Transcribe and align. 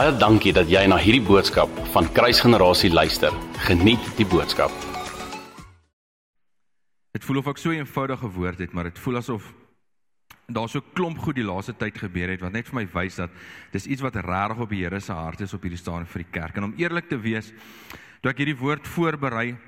Baie 0.00 0.14
dankie 0.16 0.52
dat 0.56 0.70
jy 0.72 0.80
na 0.88 0.96
hierdie 0.96 1.20
boodskap 1.20 1.68
van 1.92 2.06
Kruisgenerasie 2.16 2.88
luister. 2.88 3.34
Geniet 3.66 4.00
die 4.16 4.24
boodskap. 4.24 4.72
Dit 7.12 7.26
voel 7.26 7.42
of 7.42 7.50
ek 7.52 7.58
so 7.60 7.68
'n 7.68 7.84
eenvoudige 7.84 8.30
woord 8.32 8.58
het, 8.64 8.72
maar 8.72 8.84
dit 8.84 8.98
voel 8.98 9.16
asof 9.16 9.52
daar 10.48 10.68
so 10.68 10.80
klomp 10.94 11.18
goed 11.18 11.34
die 11.34 11.44
laaste 11.44 11.76
tyd 11.76 11.98
gebeur 11.98 12.30
het 12.30 12.40
wat 12.40 12.52
net 12.52 12.66
vir 12.66 12.74
my 12.80 12.86
wys 12.86 13.16
dat 13.16 13.30
dis 13.72 13.86
iets 13.86 14.00
wat 14.00 14.14
regtig 14.14 14.58
op 14.58 14.70
die 14.70 14.82
Here 14.82 15.00
se 15.00 15.12
hart 15.12 15.40
is 15.40 15.52
op 15.52 15.62
hierdie 15.62 15.78
staan 15.78 16.06
vir 16.06 16.22
die 16.22 16.32
kerk. 16.32 16.56
En 16.56 16.64
om 16.64 16.74
eerlik 16.78 17.08
te 17.08 17.20
wees, 17.20 17.52
toe 18.22 18.30
ek 18.30 18.38
hierdie 18.38 18.58
woord 18.58 18.86
voorberei, 18.86 19.58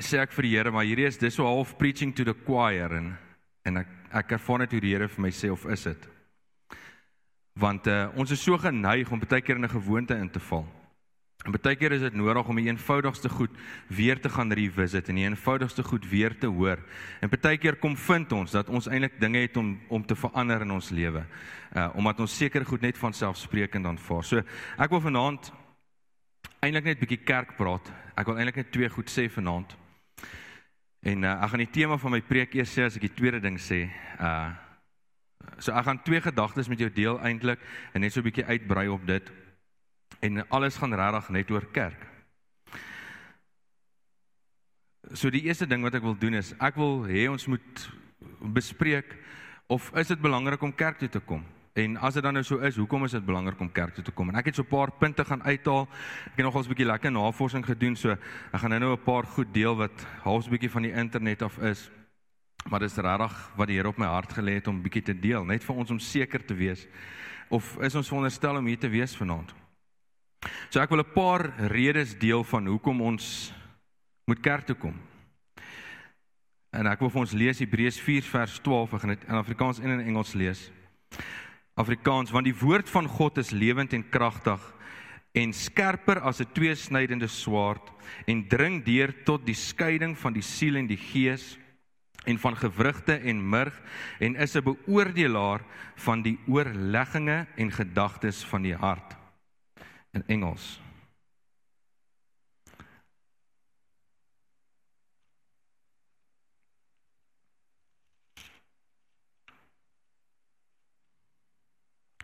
sê 0.00 0.20
ek 0.20 0.32
vir 0.32 0.42
die 0.42 0.56
Here, 0.56 0.70
maar 0.70 0.84
hierdie 0.84 1.06
is 1.06 1.16
dis 1.16 1.34
so 1.34 1.46
half 1.46 1.78
preaching 1.78 2.12
to 2.12 2.24
the 2.24 2.34
choir 2.44 2.92
en 2.92 3.16
en 3.64 3.76
ek 3.76 3.88
ek 4.12 4.32
ervaar 4.32 4.58
net 4.58 4.72
hoe 4.72 4.80
die 4.80 4.92
Here 4.92 5.08
vir 5.08 5.22
my 5.22 5.30
sê 5.30 5.50
of 5.50 5.64
is 5.64 5.84
dit 5.84 6.13
want 7.54 7.86
uh, 7.86 8.08
ons 8.18 8.30
is 8.30 8.42
so 8.42 8.58
geneig 8.58 9.10
om 9.10 9.20
baie 9.22 9.42
keer 9.42 9.56
in 9.56 9.64
'n 9.64 9.76
gewoonte 9.78 10.14
in 10.14 10.30
te 10.30 10.40
val. 10.40 10.66
En 11.44 11.52
baie 11.52 11.76
keer 11.76 11.92
is 11.92 12.00
dit 12.00 12.14
nodig 12.16 12.48
om 12.48 12.56
die 12.56 12.70
eenvoudigste 12.70 13.28
goed 13.28 13.50
weer 13.88 14.20
te 14.20 14.30
gaan 14.32 14.52
revisit 14.52 15.08
en 15.08 15.14
die 15.14 15.26
eenvoudigste 15.26 15.82
goed 15.84 16.06
weer 16.08 16.32
te 16.38 16.46
hoor. 16.46 16.80
En 17.20 17.28
baie 17.28 17.58
keer 17.58 17.76
kom 17.76 17.96
vind 17.96 18.32
ons 18.32 18.50
dat 18.50 18.68
ons 18.68 18.88
eintlik 18.88 19.20
dinge 19.20 19.38
het 19.38 19.56
om 19.56 19.78
om 19.88 20.06
te 20.06 20.16
verander 20.16 20.64
in 20.64 20.70
ons 20.70 20.90
lewe. 20.90 21.26
Uh 21.76 21.90
omdat 21.94 22.20
ons 22.20 22.36
seker 22.36 22.64
goed 22.64 22.80
net 22.80 22.98
van 22.98 23.12
selfsprekend 23.12 23.86
aanvaar. 23.86 24.24
So 24.24 24.42
ek 24.78 24.90
wil 24.90 25.00
vanaand 25.00 25.52
eintlik 26.60 26.84
net 26.84 26.98
bietjie 26.98 27.22
kerk 27.24 27.56
praat. 27.56 27.92
Ek 28.16 28.26
wil 28.26 28.38
eintlik 28.38 28.56
net 28.56 28.72
twee 28.72 28.88
goed 28.88 29.10
sê 29.10 29.28
vanaand. 29.28 29.76
En 31.04 31.24
uh, 31.24 31.42
ek 31.44 31.50
gaan 31.50 31.66
die 31.66 31.72
tema 31.76 31.98
van 32.00 32.10
my 32.10 32.22
preek 32.24 32.54
eers 32.54 32.72
sê 32.72 32.88
as 32.88 32.96
ek 32.96 33.10
die 33.10 33.16
tweede 33.20 33.40
ding 33.40 33.60
sê. 33.60 33.90
Uh 34.18 34.64
So 35.58 35.72
ek 35.72 35.84
gaan 35.84 36.02
twee 36.02 36.20
gedagtes 36.20 36.68
met 36.68 36.78
jou 36.78 36.90
deel 36.92 37.20
eintlik 37.20 37.60
en 37.92 38.00
net 38.00 38.12
so 38.12 38.20
'n 38.20 38.24
bietjie 38.24 38.44
uitbrei 38.44 38.88
op 38.88 39.06
dit. 39.06 39.32
En 40.20 40.48
alles 40.48 40.76
gaan 40.76 40.94
regtig 40.94 41.28
net 41.28 41.50
oor 41.50 41.66
kerk. 41.72 42.06
So 45.12 45.30
die 45.30 45.42
eerste 45.42 45.66
ding 45.66 45.82
wat 45.82 45.94
ek 45.94 46.02
wil 46.02 46.18
doen 46.18 46.34
is 46.34 46.54
ek 46.58 46.76
wil 46.76 47.04
hê 47.04 47.28
ons 47.28 47.46
moet 47.46 47.90
bespreek 48.40 49.16
of 49.66 49.92
is 49.96 50.08
dit 50.08 50.20
belangrik 50.20 50.62
om 50.62 50.74
kerk 50.74 50.98
toe 50.98 51.08
te 51.08 51.20
kom? 51.20 51.44
En 51.74 51.96
as 51.96 52.14
dit 52.14 52.22
dan 52.22 52.36
nou 52.36 52.44
so 52.46 52.60
is, 52.62 52.76
hoekom 52.78 53.04
is 53.04 53.16
dit 53.16 53.24
belangrik 53.26 53.60
om 53.60 53.72
kerk 53.72 53.96
toe 53.96 54.04
te 54.04 54.12
kom? 54.14 54.28
En 54.30 54.36
ek 54.38 54.46
het 54.46 54.54
so 54.54 54.62
'n 54.62 54.70
paar 54.70 54.92
punte 54.92 55.24
gaan 55.24 55.42
uithaal. 55.42 55.88
Ek 56.26 56.36
het 56.36 56.44
nogals 56.44 56.66
'n 56.66 56.68
bietjie 56.68 56.86
lekker 56.86 57.10
navorsing 57.10 57.66
gedoen, 57.66 57.96
so 57.96 58.10
ek 58.10 58.60
gaan 58.60 58.70
nou 58.70 58.92
'n 58.92 59.02
paar 59.02 59.24
goed 59.24 59.52
deel 59.52 59.76
wat 59.76 60.06
halfs 60.22 60.46
'n 60.46 60.50
bietjie 60.50 60.70
van 60.70 60.82
die 60.82 60.92
internet 60.92 61.42
af 61.42 61.58
is. 61.58 61.90
Maar 62.70 62.80
dis 62.80 62.96
regtig 62.96 63.34
wat 63.56 63.68
die 63.68 63.76
Here 63.76 63.88
op 63.88 63.98
my 63.98 64.06
hart 64.06 64.32
gelê 64.32 64.54
het 64.58 64.68
om 64.68 64.82
bietjie 64.82 65.02
te 65.02 65.14
deel, 65.14 65.44
net 65.44 65.64
vir 65.64 65.76
ons 65.76 65.90
om 65.90 66.00
seker 66.00 66.44
te 66.44 66.54
wees 66.54 66.86
of 67.52 67.76
is 67.84 67.94
ons 67.94 68.08
veronderstel 68.08 68.56
om 68.56 68.66
hier 68.66 68.80
te 68.80 68.88
wees 68.88 69.14
vanaand. 69.16 69.52
So 70.70 70.80
ek 70.80 70.90
wil 70.90 71.00
'n 71.00 71.14
paar 71.14 71.52
redes 71.70 72.18
deel 72.18 72.44
van 72.44 72.66
hoekom 72.66 73.00
ons 73.00 73.52
moet 74.26 74.40
kerk 74.40 74.66
toe 74.66 74.76
kom. 74.76 74.96
En 76.72 76.86
ek 76.86 77.00
wil 77.00 77.10
vir 77.10 77.20
ons 77.20 77.32
lees 77.32 77.58
Hebreërs 77.58 78.00
4 78.00 78.22
vers 78.22 78.58
12, 78.58 78.94
ek 78.94 79.00
gaan 79.00 79.14
dit 79.14 79.24
in 79.28 79.34
Afrikaans 79.34 79.78
en 79.78 79.90
in 79.90 80.00
Engels 80.00 80.34
lees. 80.34 80.70
Afrikaans, 81.74 82.30
want 82.30 82.44
die 82.44 82.58
woord 82.58 82.88
van 82.90 83.06
God 83.06 83.38
is 83.38 83.50
lewend 83.50 83.92
en 83.92 84.08
kragtig 84.08 84.60
en 85.34 85.52
skerper 85.52 86.20
as 86.20 86.40
'n 86.40 86.52
tweesnydende 86.52 87.28
swaard 87.28 87.92
en 88.26 88.48
dring 88.48 88.84
deur 88.84 89.12
tot 89.24 89.46
die 89.46 89.54
skeiding 89.54 90.18
van 90.18 90.32
die 90.32 90.42
siel 90.42 90.76
en 90.76 90.86
die 90.86 90.96
gees 90.96 91.58
en 92.24 92.38
van 92.38 92.56
gewrigte 92.56 93.16
en 93.16 93.48
murg 93.48 93.80
en 94.18 94.36
is 94.36 94.54
'n 94.54 94.62
beoordelaar 94.62 95.60
van 95.94 96.22
die 96.22 96.38
oorlegginge 96.46 97.46
en 97.56 97.72
gedagtes 97.72 98.44
van 98.44 98.62
die 98.62 98.74
hart. 98.74 99.16
In 100.12 100.22
Engels. 100.26 100.80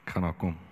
Kan 0.05 0.23
nou 0.23 0.35
kom 0.35 0.70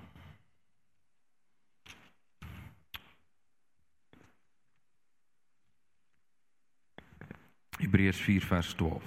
Hebreërs 7.89 8.21
4 8.21 8.41
vers 8.41 8.75
12. 8.75 9.03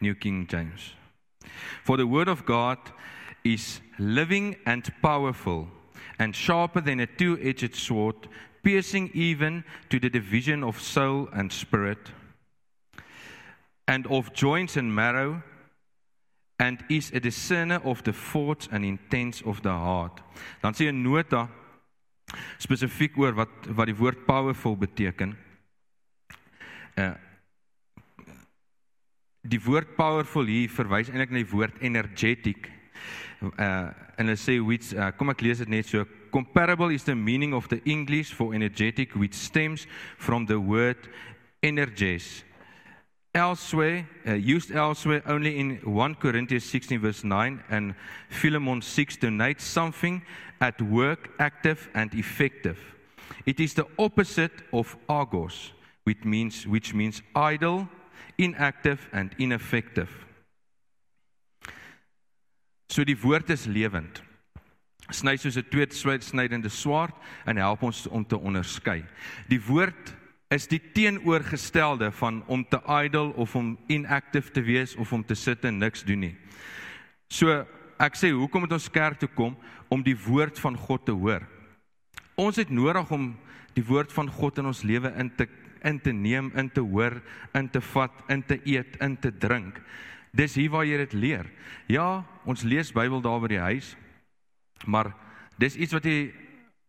New 0.00 0.14
King 0.14 0.48
James. 0.48 0.94
For 1.84 1.96
the 1.96 2.06
word 2.06 2.28
of 2.28 2.44
God 2.46 2.78
is 3.44 3.80
living 3.98 4.56
and 4.64 4.90
powerful 5.02 5.68
and 6.18 6.34
sharper 6.34 6.80
than 6.80 7.00
a 7.00 7.06
two-edged 7.06 7.74
sword, 7.74 8.28
piercing 8.62 9.10
even 9.12 9.64
to 9.90 9.98
the 9.98 10.08
division 10.08 10.64
of 10.64 10.80
soul 10.80 11.28
and 11.32 11.52
spirit 11.52 12.12
and 13.88 14.06
of 14.06 14.32
joints 14.32 14.76
and 14.76 14.94
marrow 14.94 15.42
and 16.58 16.84
is 16.88 17.10
a 17.12 17.20
discerner 17.20 17.80
of 17.84 18.04
the 18.04 18.12
thoughts 18.12 18.68
and 18.70 18.84
intents 18.84 19.42
of 19.42 19.62
the 19.62 19.70
heart. 19.70 20.22
Dan 20.62 20.72
sê 20.74 20.88
'n 20.88 21.02
nota 21.02 21.48
spesifiek 22.58 23.18
oor 23.18 23.34
wat 23.34 23.66
wat 23.74 23.86
die 23.86 23.96
woord 23.96 24.24
powerful 24.26 24.76
beteken. 24.76 25.36
Uh 26.96 27.31
die 29.42 29.60
woord 29.62 29.96
powerful 29.96 30.46
hier 30.46 30.70
verwys 30.70 31.10
eintlik 31.10 31.32
na 31.34 31.42
die 31.42 31.50
woord 31.50 31.82
energetic. 31.82 32.70
Uh 33.58 33.90
en 34.20 34.28
hulle 34.28 34.38
sê 34.38 34.58
which 34.62 34.92
uh, 34.94 35.08
kom 35.18 35.32
ek 35.32 35.40
lees 35.42 35.58
dit 35.62 35.70
net 35.72 35.88
so 35.88 36.04
comparable 36.30 36.92
is 36.94 37.02
the 37.02 37.14
meaning 37.16 37.54
of 37.56 37.66
the 37.72 37.80
English 37.88 38.30
for 38.30 38.54
energetic 38.54 39.16
which 39.18 39.34
stems 39.34 39.86
from 40.18 40.46
the 40.46 40.58
word 40.60 41.08
energes. 41.62 42.44
Elsewhere 43.34 44.06
uh, 44.28 44.34
used 44.36 44.70
elsewhere 44.70 45.22
only 45.26 45.58
in 45.58 45.80
1 45.82 46.14
Corinthians 46.16 46.64
16 46.64 47.00
verse 47.00 47.24
9 47.24 47.64
and 47.70 47.94
Philemon 48.28 48.82
6 48.82 49.16
denotes 49.16 49.64
something 49.64 50.22
at 50.60 50.80
work 50.82 51.30
active 51.40 51.88
and 51.94 52.14
effective. 52.14 52.78
It 53.46 53.58
is 53.58 53.74
the 53.74 53.86
opposite 53.98 54.62
of 54.72 54.94
argos 55.08 55.72
which 56.04 56.22
means 56.24 56.66
which 56.66 56.94
means 56.94 57.22
idle 57.34 57.88
inactive 58.36 59.08
and 59.12 59.34
ineffective. 59.38 60.10
So 62.88 63.04
die 63.04 63.16
woord 63.16 63.50
is 63.50 63.66
lewend. 63.66 64.22
Sny 65.10 65.36
soos 65.36 65.56
'n 65.56 65.68
tweesnydende 65.68 66.68
swaard 66.68 67.14
en 67.44 67.56
help 67.56 67.82
ons 67.82 68.06
om 68.06 68.24
te 68.24 68.38
onderskei. 68.38 69.04
Die 69.48 69.60
woord 69.60 70.14
is 70.52 70.68
die 70.68 70.80
teenoorgestelde 70.92 72.10
van 72.12 72.42
om 72.46 72.64
te 72.68 72.80
idle 73.04 73.32
of 73.34 73.54
om 73.56 73.78
inactive 73.86 74.50
te 74.50 74.60
wees 74.60 74.94
of 74.96 75.12
om 75.12 75.24
te 75.24 75.34
sit 75.34 75.64
en 75.64 75.78
niks 75.78 76.04
doen 76.04 76.20
nie. 76.20 76.36
So 77.28 77.66
ek 77.98 78.16
sê 78.18 78.30
hoekom 78.30 78.60
moet 78.60 78.72
ons 78.72 78.90
kerk 78.90 79.18
toe 79.18 79.28
kom 79.28 79.56
om 79.88 80.02
die 80.02 80.16
woord 80.16 80.58
van 80.58 80.76
God 80.76 81.06
te 81.06 81.12
hoor? 81.12 81.46
Ons 82.34 82.56
het 82.56 82.70
nodig 82.70 83.10
om 83.10 83.32
die 83.76 83.84
woord 83.84 84.12
van 84.12 84.28
God 84.28 84.58
in 84.58 84.68
ons 84.68 84.82
lewe 84.82 85.12
in 85.16 85.30
te 85.36 85.46
in 85.84 86.00
te 86.00 86.12
neem, 86.12 86.50
in 86.54 86.70
te 86.70 86.80
hoor, 86.80 87.22
in 87.54 87.70
te 87.70 87.80
vat, 87.80 88.12
in 88.28 88.44
te 88.44 88.60
eet, 88.64 88.96
in 89.00 89.16
te 89.18 89.30
drink. 89.30 89.80
Dis 90.32 90.54
hier 90.54 90.70
waar 90.70 90.86
jy 90.88 90.96
dit 90.96 91.12
leer. 91.12 91.50
Ja, 91.86 92.24
ons 92.48 92.62
lees 92.62 92.92
Bybel 92.92 93.20
daar 93.20 93.40
by 93.40 93.48
die 93.52 93.60
huis. 93.60 93.96
Maar 94.86 95.12
dis 95.60 95.76
iets 95.76 95.92
wat 95.92 96.06
jy 96.08 96.32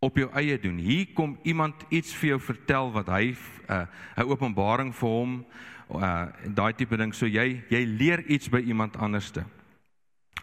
op 0.04 0.18
jou 0.18 0.30
eie 0.36 0.58
doen. 0.60 0.78
Hier 0.78 1.12
kom 1.16 1.38
iemand 1.44 1.86
iets 1.90 2.14
vir 2.20 2.34
jou 2.34 2.40
vertel 2.44 2.92
wat 2.92 3.12
hy 3.12 3.34
uh, 3.34 3.84
'n 4.18 4.24
uh, 4.24 4.30
openbaring 4.30 4.94
vir 4.96 5.10
hom 5.10 5.46
uh 5.94 6.26
daai 6.48 6.74
tipe 6.74 6.98
ding. 6.98 7.14
So 7.14 7.26
jy 7.28 7.64
jy 7.70 7.84
leer 7.86 8.24
iets 8.28 8.50
by 8.50 8.60
iemand 8.60 8.98
anderste. 8.98 9.46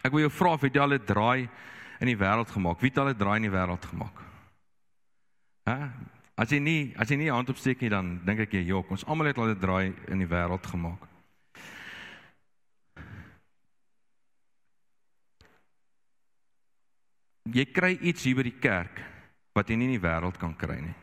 Ek 0.01 0.11
wil 0.11 0.25
jou 0.25 0.31
vra 0.31 0.53
of 0.53 0.61
jy 0.61 0.79
al 0.79 0.93
'n 0.93 1.05
draai 1.05 1.49
in 1.99 2.07
die 2.07 2.17
wêreld 2.17 2.49
gemaak. 2.49 2.79
Wie 2.81 2.89
het 2.89 2.97
al 2.97 3.09
'n 3.09 3.17
draai 3.17 3.35
in 3.37 3.49
die 3.49 3.57
wêreld 3.57 3.85
gemaak? 3.85 4.17
Hæ? 5.65 5.91
As 6.41 6.49
jy 6.49 6.57
nie 6.57 6.93
as 6.97 7.11
jy 7.11 7.19
nie 7.21 7.29
hand 7.29 7.51
opsteek 7.53 7.83
nie 7.83 7.91
dan 7.93 8.15
dink 8.25 8.47
ek 8.47 8.55
jy 8.57 8.63
jok. 8.71 8.89
Ons 8.95 9.05
almal 9.05 9.29
het 9.29 9.37
al 9.37 9.53
'n 9.53 9.61
draai 9.61 9.93
in 10.09 10.23
die 10.23 10.29
wêreld 10.29 10.65
gemaak. 10.65 11.05
Jy 17.51 17.65
kry 17.65 17.97
iets 18.01 18.23
hier 18.23 18.35
by 18.35 18.43
die 18.43 18.59
kerk 18.59 19.01
wat 19.53 19.69
jy 19.69 19.75
nie 19.75 19.85
in 19.85 19.99
die 19.99 20.07
wêreld 20.07 20.37
kan 20.39 20.55
kry 20.55 20.79
nie. 20.79 20.95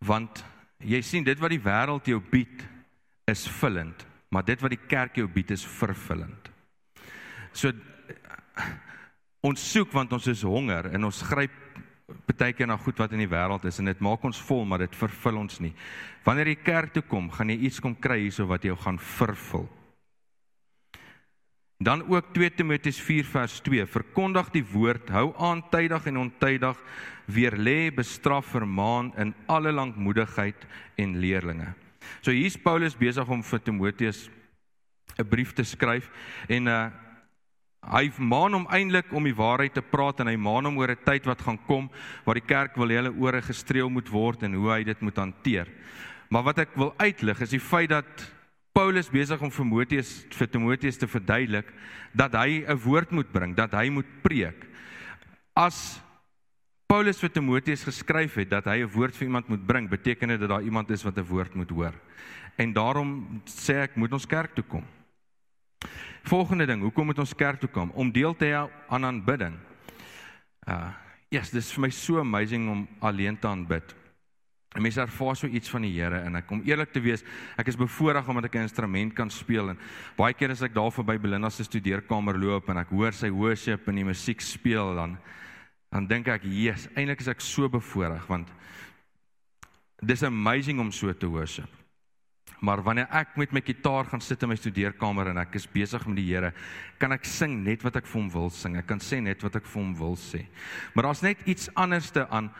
Want 0.00 0.44
jy 0.78 1.00
sien 1.00 1.24
dit 1.24 1.38
wat 1.38 1.50
die 1.50 1.62
wêreld 1.62 2.04
jou 2.06 2.20
bied 2.20 2.64
is 3.26 3.46
vullend, 3.48 4.04
maar 4.28 4.44
dit 4.44 4.60
wat 4.60 4.70
die 4.70 4.86
kerk 4.88 5.16
jou 5.16 5.28
bied 5.28 5.50
is 5.50 5.64
vervullend. 5.64 6.50
So 7.52 7.72
ons 9.40 9.72
soek 9.72 9.92
want 9.92 10.12
ons 10.12 10.26
is 10.26 10.42
honger 10.42 10.90
en 10.92 11.04
ons 11.04 11.22
gryp 11.22 11.63
baie 12.34 12.52
keer 12.52 12.68
na 12.68 12.76
goed 12.76 12.98
wat 13.00 13.12
in 13.12 13.22
die 13.22 13.30
wêreld 13.30 13.64
is 13.68 13.78
en 13.80 13.88
dit 13.88 14.02
maak 14.04 14.24
ons 14.26 14.40
vol, 14.48 14.64
maar 14.68 14.82
dit 14.84 14.98
vervul 14.98 15.38
ons 15.44 15.60
nie. 15.64 15.72
Wanneer 16.26 16.52
jy 16.52 16.58
kerk 16.64 16.92
toe 16.96 17.04
kom, 17.08 17.30
gaan 17.32 17.52
jy 17.52 17.58
iets 17.68 17.80
kom 17.80 17.94
kry 17.96 18.20
hierso 18.24 18.46
wat 18.50 18.64
jou 18.66 18.76
gaan 18.76 18.98
vervul. 18.98 19.68
Dan 21.84 22.04
ook 22.08 22.30
2 22.32 22.50
Timoteus 22.54 23.00
4 23.02 23.26
vers 23.28 23.58
2: 23.66 23.86
Verkondig 23.86 24.50
die 24.54 24.64
woord, 24.64 25.10
hou 25.10 25.34
aan 25.42 25.62
tydig 25.72 26.06
en 26.06 26.22
ontydig, 26.22 26.78
weer 27.26 27.56
lê, 27.56 27.90
bestraf, 27.92 28.52
vermaan 28.54 29.12
in 29.20 29.34
alle 29.46 29.72
lankmoedigheid 29.72 30.66
en 30.96 31.18
leerlinge. 31.20 31.72
So 32.22 32.32
hier's 32.32 32.56
Paulus 32.56 32.96
besig 32.96 33.28
om 33.28 33.42
vir 33.42 33.60
Timoteus 33.60 34.30
'n 35.18 35.28
brief 35.28 35.52
te 35.52 35.64
skryf 35.64 36.10
en 36.48 36.66
uh 36.66 36.90
hy 37.92 38.10
maan 38.18 38.54
hom 38.54 38.66
eintlik 38.70 39.12
om 39.12 39.24
die 39.24 39.34
waarheid 39.36 39.74
te 39.74 39.82
praat 39.82 40.20
en 40.20 40.26
hy 40.26 40.36
maan 40.36 40.64
hom 40.64 40.78
oor 40.78 40.90
'n 40.90 41.04
tyd 41.04 41.26
wat 41.26 41.42
gaan 41.42 41.58
kom 41.66 41.90
waar 42.24 42.34
die 42.34 42.46
kerk 42.46 42.76
wil 42.76 42.88
hulle 42.88 43.12
ore 43.12 43.42
gestreel 43.42 43.90
moet 43.90 44.08
word 44.08 44.42
en 44.42 44.54
hoe 44.54 44.70
hy 44.70 44.84
dit 44.84 45.00
moet 45.00 45.16
hanteer. 45.16 45.68
Maar 46.30 46.42
wat 46.42 46.58
ek 46.58 46.76
wil 46.76 46.94
uitlig 46.98 47.40
is 47.40 47.50
die 47.50 47.60
feit 47.60 47.90
dat 47.90 48.32
Paulus 48.74 49.08
besig 49.08 49.40
om 49.40 49.50
vir 49.50 49.64
Timoteus 49.64 50.26
vir 50.30 50.48
Timoteus 50.50 50.98
te 50.98 51.06
verduidelik 51.06 51.68
dat 52.12 52.32
hy 52.34 52.64
'n 52.66 52.78
woord 52.78 53.10
moet 53.10 53.32
bring, 53.32 53.54
dat 53.54 53.72
hy 53.72 53.88
moet 53.88 54.22
preek. 54.22 54.66
As 55.54 56.00
Paulus 56.86 57.20
vir 57.20 57.30
Timoteus 57.30 57.84
geskryf 57.84 58.34
het 58.34 58.50
dat 58.50 58.64
hy 58.64 58.82
'n 58.82 58.90
woord 58.90 59.14
vir 59.16 59.26
iemand 59.26 59.48
moet 59.48 59.66
bring, 59.66 59.88
beteken 59.88 60.28
dit 60.28 60.40
dat 60.40 60.48
daar 60.48 60.62
iemand 60.62 60.90
is 60.90 61.04
wat 61.04 61.16
'n 61.18 61.22
woord 61.22 61.54
moet 61.54 61.70
hoor. 61.70 61.94
En 62.56 62.72
daarom 62.72 63.42
sê 63.46 63.82
ek 63.82 63.96
moet 63.96 64.12
ons 64.12 64.26
kerk 64.26 64.54
toe 64.54 64.64
kom. 64.64 64.84
Volgende 66.24 66.64
ding, 66.66 66.80
hoekom 66.80 67.10
moet 67.10 67.18
ons 67.20 67.34
kerk 67.36 67.60
toe 67.60 67.68
kom? 67.68 67.90
Om 67.92 68.12
deel 68.12 68.32
te 68.36 68.48
hê 68.48 68.60
aan 68.88 69.04
aanbidding. 69.04 69.58
Uh, 70.64 70.88
yes, 71.28 71.50
dis 71.52 71.68
vir 71.76 71.84
my 71.84 71.90
so 71.92 72.22
amazing 72.22 72.64
om 72.72 72.86
alleen 73.04 73.36
te 73.36 73.50
aanbid. 73.50 73.92
En 74.74 74.82
mense 74.82 75.02
ervaar 75.02 75.36
so 75.36 75.46
iets 75.46 75.68
van 75.70 75.84
die 75.84 75.92
Here 75.92 76.22
en 76.24 76.40
ek 76.40 76.48
kom 76.48 76.64
eerlik 76.64 76.94
te 76.94 77.02
wees, 77.04 77.22
ek 77.60 77.68
is 77.70 77.78
bevoorreg 77.78 78.26
omdat 78.26 78.48
ek 78.48 78.56
'n 78.56 78.66
instrument 78.66 79.12
kan 79.14 79.30
speel 79.30 79.68
en 79.70 79.78
baie 80.16 80.32
keer 80.32 80.50
as 80.50 80.62
ek 80.62 80.74
daar 80.74 80.90
verby 80.90 81.18
Belinda 81.18 81.50
se 81.50 81.62
studeerkamer 81.62 82.38
loop 82.40 82.68
en 82.68 82.78
ek 82.78 82.88
hoor 82.88 83.12
sy 83.12 83.30
worship 83.30 83.86
en 83.88 83.94
die 83.94 84.04
musiek 84.04 84.40
speel 84.40 84.94
dan 84.96 85.18
dan 85.92 86.08
dink 86.08 86.26
ek, 86.26 86.42
"Jesus, 86.42 86.88
eintlik 86.96 87.20
is 87.20 87.28
ek 87.28 87.40
so 87.40 87.68
bevoorreg 87.68 88.26
want 88.26 88.48
dis 90.02 90.22
amazing 90.22 90.80
om 90.80 90.90
so 90.90 91.12
te 91.12 91.26
worship." 91.26 91.83
Maar 92.60 92.82
wanneer 92.82 93.08
ek 93.10 93.36
met 93.40 93.52
my 93.52 93.60
kitaar 93.60 94.06
gaan 94.10 94.22
sit 94.22 94.42
in 94.42 94.52
my 94.52 94.56
studeerkamer 94.56 95.32
en 95.32 95.40
ek 95.42 95.56
is 95.58 95.66
besig 95.70 96.06
met 96.06 96.16
die 96.20 96.28
Here, 96.30 96.52
kan 96.98 97.12
ek 97.12 97.26
sing 97.28 97.58
net 97.64 97.82
wat 97.82 97.96
ek 97.96 98.06
vir 98.06 98.20
hom 98.20 98.30
wil 98.30 98.50
sing. 98.50 98.78
Ek 98.80 98.86
kan 98.86 99.02
sê 99.02 99.20
net 99.22 99.42
wat 99.42 99.56
ek 99.56 99.66
vir 99.66 99.82
hom 99.82 99.94
wil 99.98 100.16
sê. 100.20 100.44
Maar 100.94 101.10
daar's 101.10 101.24
net 101.26 101.42
iets 101.50 101.68
anderste 101.74 102.28
aan 102.30 102.52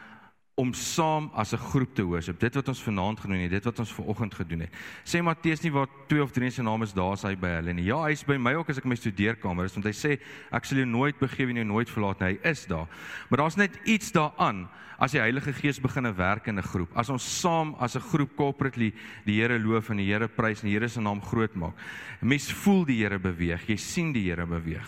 om 0.55 0.73
saam 0.73 1.31
as 1.35 1.53
'n 1.53 1.59
groep 1.59 1.95
te 1.95 2.03
worship. 2.03 2.39
Dit 2.39 2.55
wat 2.55 2.69
ons 2.69 2.83
vanaand 2.83 3.21
gedoen 3.21 3.39
het, 3.39 3.51
dit 3.51 3.65
wat 3.65 3.79
ons 3.79 3.93
vanoggend 3.93 4.35
gedoen 4.35 4.61
het. 4.61 4.71
Sê 5.05 5.23
Matteus 5.23 5.61
nie 5.61 5.73
waar 5.73 5.89
twee 6.07 6.23
of 6.23 6.31
drie 6.31 6.51
se 6.51 6.63
name 6.63 6.85
is, 6.85 6.93
daar 6.93 7.13
is 7.13 7.23
hy 7.23 7.35
by 7.37 7.49
hulle 7.49 7.73
nie. 7.73 7.85
Ja, 7.85 8.05
hy's 8.05 8.25
by 8.25 8.37
my 8.37 8.55
ook 8.55 8.69
as 8.69 8.79
ek 8.79 8.85
my 8.85 8.95
studeerkamer 8.95 9.65
is, 9.65 9.75
want 9.75 9.85
hy 9.85 9.93
sê 9.93 10.21
ek 10.53 10.65
sal 10.65 10.79
jou 10.79 10.87
nooit 10.87 11.19
begewe 11.19 11.51
en 11.51 11.57
jou 11.57 11.65
nooit 11.65 11.91
verlaat 11.91 12.21
nie. 12.21 12.27
Hy 12.27 12.51
is 12.51 12.67
daar. 12.67 12.87
Maar 13.31 13.39
daar's 13.39 13.57
net 13.57 13.81
iets 13.85 14.13
daaraan 14.13 14.69
as 14.99 15.13
die 15.13 15.21
Heilige 15.21 15.53
Gees 15.53 15.81
begin 15.81 16.15
werk 16.15 16.47
in 16.47 16.59
'n 16.59 16.63
groep. 16.63 16.97
As 16.97 17.11
ons 17.11 17.41
saam 17.41 17.75
as 17.81 17.97
'n 17.97 18.01
groep 18.01 18.37
corporately 18.37 18.95
die 19.25 19.41
Here 19.41 19.59
loof 19.59 19.91
en 19.91 19.97
die 19.97 20.07
Here 20.07 20.29
prys 20.29 20.63
en 20.63 20.69
die 20.69 20.79
Here 20.79 20.89
se 20.89 21.01
naam 21.01 21.21
groot 21.21 21.55
maak. 21.55 21.75
Mens 22.21 22.53
voel 22.53 22.85
die 22.85 23.03
Here 23.03 23.19
beweeg. 23.19 23.67
Jy 23.67 23.77
sien 23.77 24.13
die 24.13 24.31
Here 24.31 24.47
beweeg. 24.47 24.87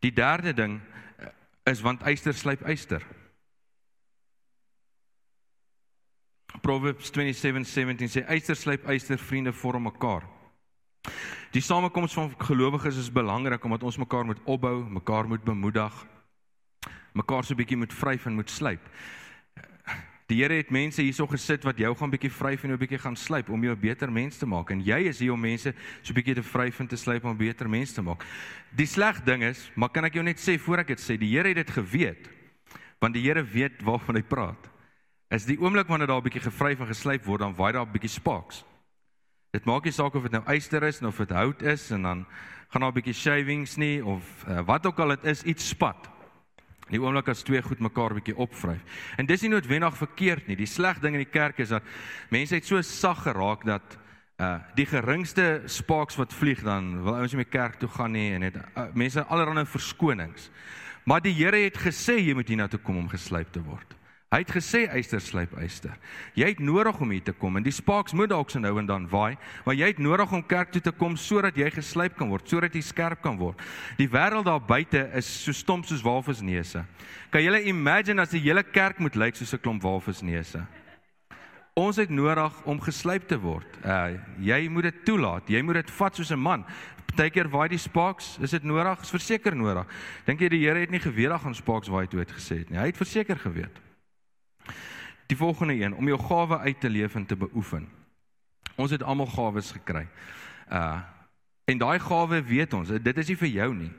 Die 0.00 0.12
derde 0.12 0.52
ding 0.52 0.80
is 1.64 1.80
want 1.80 2.02
eyster 2.02 2.34
slyp 2.34 2.62
eyster. 2.62 3.02
Proverbs 6.60 7.10
27:17 7.10 8.08
sê 8.08 8.24
eyster 8.26 8.56
slyp 8.56 8.88
eyster, 8.88 9.18
vriende 9.18 9.52
vorm 9.52 9.82
mekaar. 9.82 10.24
Die 11.52 11.62
samekoms 11.62 12.12
van 12.12 12.34
gelowiges 12.38 12.96
is 12.96 13.12
belangrik 13.12 13.64
omdat 13.64 13.82
ons 13.82 13.96
mekaar 13.96 14.24
moet 14.24 14.40
opbou, 14.44 14.84
mekaar 14.90 15.28
moet 15.28 15.44
bemoedig, 15.44 15.94
mekaar 17.12 17.44
so 17.44 17.54
'n 17.54 17.56
bietjie 17.56 17.76
moet 17.76 17.92
vryf 17.92 18.26
en 18.26 18.34
moet 18.34 18.50
slyp. 18.50 18.80
Die 20.26 20.42
Here 20.42 20.54
het 20.54 20.70
mense 20.70 21.02
hierso 21.02 21.26
gesit 21.26 21.64
wat 21.64 21.78
jou 21.78 21.94
gaan 21.96 22.10
bietjie 22.10 22.30
vryf 22.30 22.64
en 22.64 22.68
jou 22.68 22.78
bietjie 22.78 22.98
gaan 22.98 23.16
slyp 23.16 23.48
om 23.48 23.62
jou 23.62 23.74
'n 23.74 23.80
beter 23.80 24.12
mens 24.12 24.38
te 24.38 24.46
maak 24.46 24.70
en 24.70 24.80
jy 24.80 25.08
is 25.08 25.18
hier 25.18 25.32
om 25.32 25.40
mense 25.40 25.74
so 26.02 26.12
'n 26.12 26.14
bietjie 26.14 26.34
te 26.34 26.42
vryf 26.42 26.80
en 26.80 26.86
te 26.86 26.96
slyp 26.96 27.24
om 27.24 27.30
'n 27.30 27.36
beter 27.36 27.68
mens 27.68 27.92
te 27.92 28.02
maak. 28.02 28.24
Die 28.76 28.86
sleg 28.86 29.24
ding 29.24 29.42
is, 29.42 29.70
maar 29.74 29.88
kan 29.88 30.04
ek 30.04 30.14
jou 30.14 30.22
net 30.22 30.36
sê 30.36 30.58
voor 30.58 30.78
ek 30.78 30.86
dit 30.88 31.00
sê, 31.00 31.16
die 31.16 31.30
Here 31.30 31.48
het 31.48 31.66
dit 31.66 31.70
geweet. 31.70 32.28
Want 33.00 33.14
die 33.14 33.22
Here 33.22 33.42
weet 33.42 33.82
waarvan 33.82 34.16
hy 34.16 34.22
praat 34.22 34.77
is 35.28 35.44
die 35.44 35.58
oomblik 35.60 35.88
wanneer 35.88 36.06
daar 36.06 36.20
'n 36.20 36.28
bietjie 36.28 36.40
gevryf 36.40 36.80
en 36.80 36.86
geslyp 36.86 37.24
word, 37.24 37.40
dan 37.40 37.54
waai 37.54 37.72
daar 37.72 37.86
'n 37.86 37.92
bietjie 37.92 38.10
sparks. 38.10 38.64
Dit 39.50 39.64
maak 39.64 39.84
nie 39.84 39.92
saak 39.92 40.14
of 40.14 40.22
dit 40.22 40.32
nou 40.32 40.44
yster 40.54 40.82
is 40.82 41.02
of 41.02 41.16
dit 41.16 41.30
hout 41.30 41.62
is 41.62 41.90
en 41.90 42.02
dan 42.02 42.26
gaan 42.68 42.80
daar 42.80 42.90
'n 42.90 42.94
bietjie 42.94 43.14
shavings 43.14 43.76
nie 43.76 44.04
of 44.04 44.44
uh, 44.48 44.60
wat 44.60 44.86
ook 44.86 44.98
al 44.98 45.08
dit 45.08 45.24
is, 45.24 45.42
iets 45.42 45.68
spat. 45.68 46.08
Die 46.88 47.00
oomblik 47.00 47.28
as 47.28 47.42
twee 47.42 47.62
goed 47.62 47.80
mekaar 47.80 48.14
bietjie 48.14 48.36
opvryf. 48.36 48.80
En 49.16 49.26
dis 49.26 49.40
nie 49.40 49.50
noodwendig 49.50 49.96
verkeerd 49.96 50.46
nie. 50.46 50.56
Die 50.56 50.66
sleg 50.66 51.00
ding 51.00 51.14
in 51.14 51.24
die 51.24 51.32
kerk 51.32 51.58
is 51.58 51.68
dat 51.68 51.82
mense 52.30 52.54
het 52.54 52.66
so 52.66 52.80
sag 52.82 53.22
geraak 53.22 53.64
dat 53.64 53.98
uh 54.38 54.60
die 54.74 54.86
geringste 54.86 55.62
sparks 55.66 56.16
wat 56.16 56.32
vlieg 56.32 56.62
dan 56.62 57.02
wil 57.02 57.14
ouens 57.14 57.32
nie 57.32 57.42
meer 57.42 57.50
kerk 57.50 57.78
toe 57.78 57.88
gaan 57.88 58.12
nie 58.12 58.32
en 58.34 58.42
het 58.42 58.56
uh, 58.56 58.86
mense 58.94 59.24
allerlei 59.24 59.66
verskonings. 59.66 60.50
Maar 61.04 61.20
die 61.20 61.34
Here 61.34 61.64
het 61.64 61.76
gesê 61.76 62.20
jy 62.20 62.34
moet 62.34 62.48
hiernatoe 62.48 62.80
kom 62.80 62.96
om 62.96 63.08
geslyp 63.08 63.52
te 63.52 63.62
word. 63.62 63.97
Hy 64.28 64.42
het 64.42 64.50
gesê 64.52 64.82
eyster 64.92 65.22
slyp 65.24 65.54
eyster. 65.56 65.94
Jy 66.36 66.50
het 66.50 66.58
nodig 66.60 66.98
om 67.00 67.12
hier 67.14 67.22
te 67.24 67.32
kom 67.32 67.54
en 67.56 67.64
die 67.64 67.72
sparks 67.72 68.12
moet 68.12 68.28
dalk 68.28 68.50
se 68.52 68.60
nou 68.60 68.74
en 68.76 68.88
dan 68.88 69.06
waai, 69.08 69.38
maar 69.64 69.76
jy 69.78 69.86
het 69.88 70.02
nodig 70.04 70.34
om 70.36 70.42
kerk 70.44 70.74
toe 70.74 70.82
te 70.84 70.92
kom 70.92 71.16
sodat 71.16 71.56
jy 71.56 71.70
geslyp 71.72 72.18
kan 72.18 72.28
word, 72.28 72.44
sodat 72.44 72.76
jy 72.76 72.82
skerp 72.84 73.22
kan 73.24 73.38
word. 73.40 73.56
Die 73.96 74.08
wêreld 74.12 74.44
daar 74.44 74.60
buite 74.60 75.06
is 75.16 75.30
so 75.46 75.56
stomp 75.56 75.88
soos 75.88 76.04
walvisneuse. 76.04 76.84
Kan 77.32 77.46
jy 77.46 77.62
imagine 77.72 78.20
as 78.20 78.36
die 78.36 78.42
hele 78.44 78.66
kerk 78.68 79.00
moet 79.00 79.16
lyk 79.16 79.40
soos 79.40 79.54
'n 79.54 79.62
klomp 79.64 79.82
walvisneuse? 79.82 80.60
Ons 81.74 81.96
het 81.96 82.10
nodig 82.10 82.52
om 82.66 82.80
geslyp 82.80 83.28
te 83.28 83.40
word. 83.40 83.80
Uh 83.82 84.20
jy 84.40 84.68
moet 84.68 84.92
dit 84.92 85.04
toelaat. 85.06 85.48
Jy 85.48 85.62
moet 85.62 85.80
dit 85.80 85.90
vat 85.90 86.14
soos 86.14 86.30
'n 86.30 86.38
man. 86.38 86.66
Partykeer 87.06 87.48
waai 87.48 87.68
die 87.68 87.78
sparks, 87.78 88.36
is 88.42 88.50
dit 88.50 88.62
nodig? 88.62 89.00
Is 89.00 89.10
verseker 89.10 89.56
nodig. 89.56 89.86
Dink 90.26 90.40
jy 90.40 90.48
die 90.48 90.66
Here 90.66 90.80
het 90.80 90.90
nie 90.90 91.00
geweet 91.00 91.30
dat 91.30 91.40
gaan 91.40 91.54
sparks 91.54 91.88
waai 91.88 92.06
toe 92.06 92.20
het 92.20 92.30
gesê 92.30 92.58
het 92.58 92.70
nie. 92.70 92.78
Hy 92.78 92.86
het 92.86 92.96
verseker 92.96 93.36
geweet. 93.36 93.87
Die 95.28 95.36
volgende 95.36 95.76
een 95.76 95.94
om 95.94 96.08
jou 96.08 96.18
gawe 96.20 96.58
uit 96.58 96.80
te 96.80 96.90
leef 96.90 97.14
en 97.14 97.26
te 97.26 97.36
beoefen. 97.36 97.88
Ons 98.76 98.90
het 98.90 99.02
almal 99.02 99.26
gawes 99.26 99.70
gekry. 99.76 100.06
Uh 100.72 100.98
en 101.68 101.76
daai 101.76 101.98
gawe 102.00 102.38
weet 102.48 102.72
ons, 102.72 102.88
dit 102.88 103.18
is 103.20 103.28
nie 103.28 103.36
vir 103.36 103.48
jou 103.48 103.66
nie. 103.76 103.90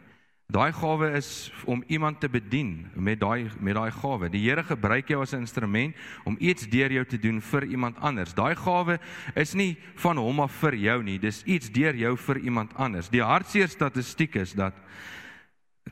Daai 0.49 0.71
gawe 0.73 1.11
is 1.13 1.51
om 1.69 1.83
iemand 1.87 2.17
te 2.19 2.29
bedien 2.29 2.87
met 2.95 3.19
daai 3.21 3.51
met 3.61 3.75
daai 3.77 3.91
gawe. 3.93 4.29
Die 4.33 4.41
Here 4.41 4.63
gebruik 4.65 5.11
jou 5.13 5.21
as 5.21 5.33
'n 5.33 5.45
instrument 5.45 5.95
om 6.25 6.35
iets 6.39 6.65
deur 6.67 6.91
jou 6.91 7.05
te 7.05 7.19
doen 7.19 7.41
vir 7.41 7.63
iemand 7.63 7.99
anders. 7.99 8.33
Daai 8.33 8.55
gawe 8.55 8.99
is 9.35 9.53
nie 9.53 9.77
van 9.95 10.17
hom 10.17 10.39
af 10.39 10.51
vir 10.51 10.75
jou 10.75 11.03
nie, 11.03 11.19
dis 11.19 11.43
iets 11.43 11.69
deur 11.69 11.95
jou 11.95 12.17
vir 12.17 12.37
iemand 12.37 12.73
anders. 12.73 13.09
Die 13.09 13.21
hartseer 13.21 13.67
statistiek 13.67 14.35
is 14.35 14.53
dat 14.53 14.73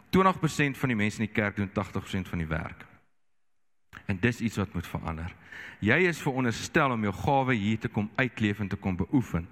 20% 0.10 0.78
van 0.78 0.90
die 0.90 0.98
mense 0.98 1.22
in 1.22 1.28
die 1.28 1.34
kerk 1.42 1.56
doen 1.56 1.70
80% 1.70 2.28
van 2.28 2.40
die 2.40 2.48
werk. 2.48 2.87
En 4.08 4.20
dis 4.20 4.40
iets 4.40 4.58
wat 4.58 4.74
moet 4.74 4.88
verander. 4.88 5.34
Jy 5.84 5.98
is 6.08 6.22
veronderstel 6.24 6.96
om 6.96 7.04
jou 7.04 7.14
gawe 7.14 7.56
hier 7.56 7.80
te 7.80 7.92
kom 7.92 8.10
uitleef 8.16 8.60
en 8.64 8.72
te 8.72 8.80
kom 8.80 8.96
beoefen. 8.98 9.48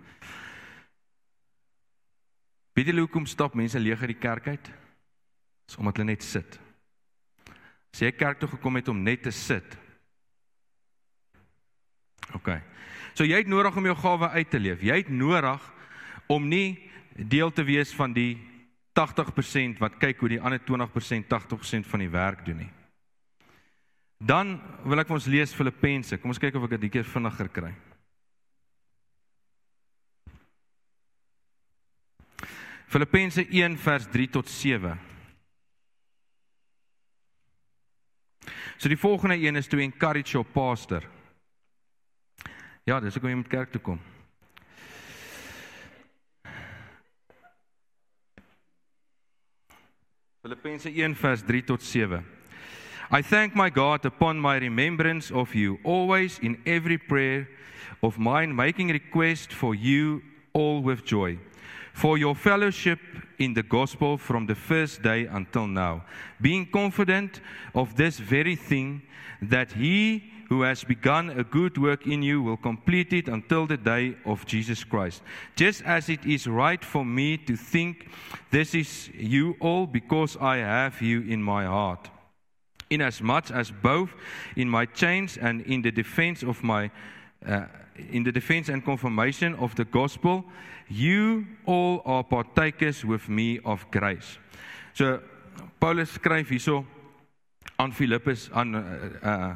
Weet 2.76 2.92
jy 2.92 3.00
hoekom 3.00 3.28
stap 3.28 3.56
mense 3.56 3.80
leeg 3.80 4.02
uit 4.02 4.14
die 4.16 4.20
kerk 4.20 4.48
uit? 4.48 4.72
Dis 5.66 5.78
omdat 5.80 6.00
hulle 6.00 6.14
net 6.14 6.24
sit. 6.24 6.60
As 7.96 8.04
jy 8.04 8.12
kerk 8.12 8.42
toe 8.42 8.50
gekom 8.52 8.76
het 8.76 8.92
om 8.92 9.04
net 9.04 9.24
te 9.24 9.32
sit. 9.32 9.78
OK. 12.36 12.52
So 13.16 13.24
jy 13.24 13.40
het 13.44 13.52
nodig 13.52 13.76
om 13.76 13.88
jou 13.88 13.96
gawe 13.96 14.30
uit 14.36 14.50
te 14.52 14.60
leef. 14.60 14.84
Jy 14.84 14.98
het 15.04 15.12
nodig 15.12 15.72
om 16.32 16.48
nie 16.52 16.90
deel 17.16 17.52
te 17.56 17.64
wees 17.64 17.94
van 17.96 18.12
die 18.16 18.36
80% 18.96 19.80
wat 19.80 20.00
kyk 20.00 20.20
hoe 20.20 20.34
die 20.36 20.42
ander 20.42 20.60
20% 20.60 21.28
80% 21.32 21.88
van 21.88 22.04
die 22.04 22.12
werk 22.12 22.44
doen 22.48 22.64
nie. 22.66 22.72
Dan 24.18 24.56
wil 24.86 25.00
ek 25.00 25.10
vir 25.10 25.18
ons 25.18 25.28
lees 25.28 25.54
Filippense. 25.54 26.18
Kom 26.22 26.32
ons 26.32 26.40
kyk 26.40 26.56
of 26.56 26.64
ek 26.64 26.78
dit 26.78 26.84
'n 26.84 26.90
keer 26.90 27.04
vinniger 27.04 27.50
kry. 27.50 27.74
Filippense 32.88 33.44
1 33.50 33.78
vers 33.78 34.08
3 34.08 34.28
tot 34.28 34.48
7. 34.48 35.00
So 38.78 38.90
die 38.90 38.98
volgende 38.98 39.36
een 39.36 39.56
is 39.56 39.68
to 39.68 39.78
encourage 39.78 40.32
your 40.32 40.46
pastor. 40.46 41.04
Ja, 42.86 43.00
dis 43.00 43.14
hoekom 43.14 43.30
jy 43.30 43.36
moet 43.36 43.50
kerk 43.50 43.72
toe 43.72 43.82
kom. 43.82 44.00
Filippense 50.46 50.92
1 50.94 51.16
vers 51.16 51.42
3 51.42 51.64
tot 51.64 51.82
7. 51.82 52.22
I 53.12 53.22
thank 53.22 53.56
my 53.56 53.70
God 53.70 54.04
upon 54.06 54.40
my 54.40 54.58
remembrance 54.58 55.30
of 55.30 55.54
you, 55.54 55.80
always 55.84 56.40
in 56.40 56.62
every 56.66 56.98
prayer 56.98 57.48
of 58.02 58.18
mine, 58.18 58.56
making 58.56 58.90
request 58.90 59.54
for 59.54 59.76
you 59.76 60.24
all 60.54 60.82
with 60.82 61.06
joy, 61.06 61.38
for 61.94 62.18
your 62.18 62.34
fellowship 62.34 63.00
in 63.38 63.54
the 63.54 63.64
gospel 63.64 64.18
from 64.18 64.48
the 64.48 64.56
first 64.56 65.04
day 65.04 65.26
until 65.26 65.68
now, 65.68 66.04
being 66.42 66.66
confident 66.66 67.42
of 67.76 67.96
this 67.96 68.18
very 68.18 68.56
thing, 68.56 69.04
that 69.42 69.74
he 69.74 70.32
who 70.50 70.62
has 70.62 70.84
begun 70.84 71.30
a 71.32 71.44
good 71.44 71.78
work 71.78 72.08
in 72.08 72.22
you 72.22 72.42
will 72.42 72.58
complete 72.58 73.14
it 73.14 73.28
until 73.28 73.68
the 73.68 73.78
day 73.78 74.16
of 74.26 74.46
Jesus 74.46 74.84
Christ. 74.84 75.22
Just 75.56 75.82
as 75.84 76.10
it 76.10 76.26
is 76.26 76.48
right 76.48 76.84
for 76.84 77.04
me 77.06 77.38
to 77.38 77.56
think 77.56 78.08
this 78.52 78.74
is 78.74 79.10
you 79.14 79.56
all 79.60 79.86
because 79.88 80.38
I 80.38 80.58
have 80.58 81.02
you 81.02 81.22
in 81.22 81.42
my 81.42 81.66
heart. 81.66 82.10
Inasmuch 82.96 83.52
as 83.52 83.72
both 83.72 84.10
in 84.56 84.70
my 84.70 84.86
chains 84.86 85.38
and 85.38 85.62
in 85.62 85.82
the 85.82 85.92
defense 85.92 86.44
of 86.44 86.64
my 86.64 86.90
uh, 87.46 87.66
in 88.10 88.24
the 88.24 88.32
defense 88.32 88.70
and 88.70 88.84
confirmation 88.84 89.56
of 89.56 89.76
the 89.76 89.86
gospel, 89.86 90.44
you 90.90 91.46
all 91.66 92.02
are 92.06 92.24
partakers 92.24 93.06
with 93.06 93.30
me 93.30 93.60
of 93.64 93.86
grace. 93.92 94.38
So 94.94 95.22
Paulus 95.80 96.12
skryf 96.18 96.50
hierso 96.50 96.86
aan 97.80 97.92
Filippus 97.92 98.50
aan 98.52 98.76
uh, 98.76 98.82
uh 99.24 99.54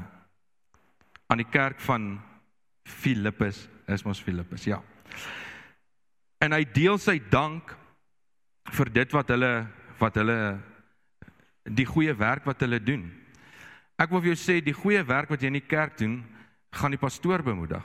aan 1.29 1.37
die 1.37 1.49
kerk 1.51 1.79
van 1.79 2.21
Filippus, 2.83 3.67
is 3.85 4.01
mos 4.03 4.19
Filippus, 4.19 4.63
ja. 4.65 4.79
En 6.41 6.55
hy 6.55 6.63
deel 6.73 6.97
sy 6.97 7.19
dank 7.29 7.75
vir 8.73 8.89
dit 8.95 9.13
wat 9.13 9.29
hulle 9.29 9.53
wat 9.99 10.17
hulle 10.17 10.39
die 11.69 11.85
goeie 11.85 12.15
werk 12.17 12.47
wat 12.49 12.63
hulle 12.65 12.79
doen. 12.81 13.05
Ek 13.99 14.11
wil 14.13 14.21
vir 14.23 14.31
jou 14.31 14.39
sê 14.39 14.59
die 14.63 14.75
goeie 14.75 15.01
werk 15.03 15.31
wat 15.31 15.41
jy 15.43 15.51
in 15.51 15.59
die 15.59 15.67
kerk 15.67 15.97
doen, 15.99 16.21
gaan 16.71 16.93
die 16.95 17.01
pastoor 17.01 17.43
bemoedig. 17.43 17.83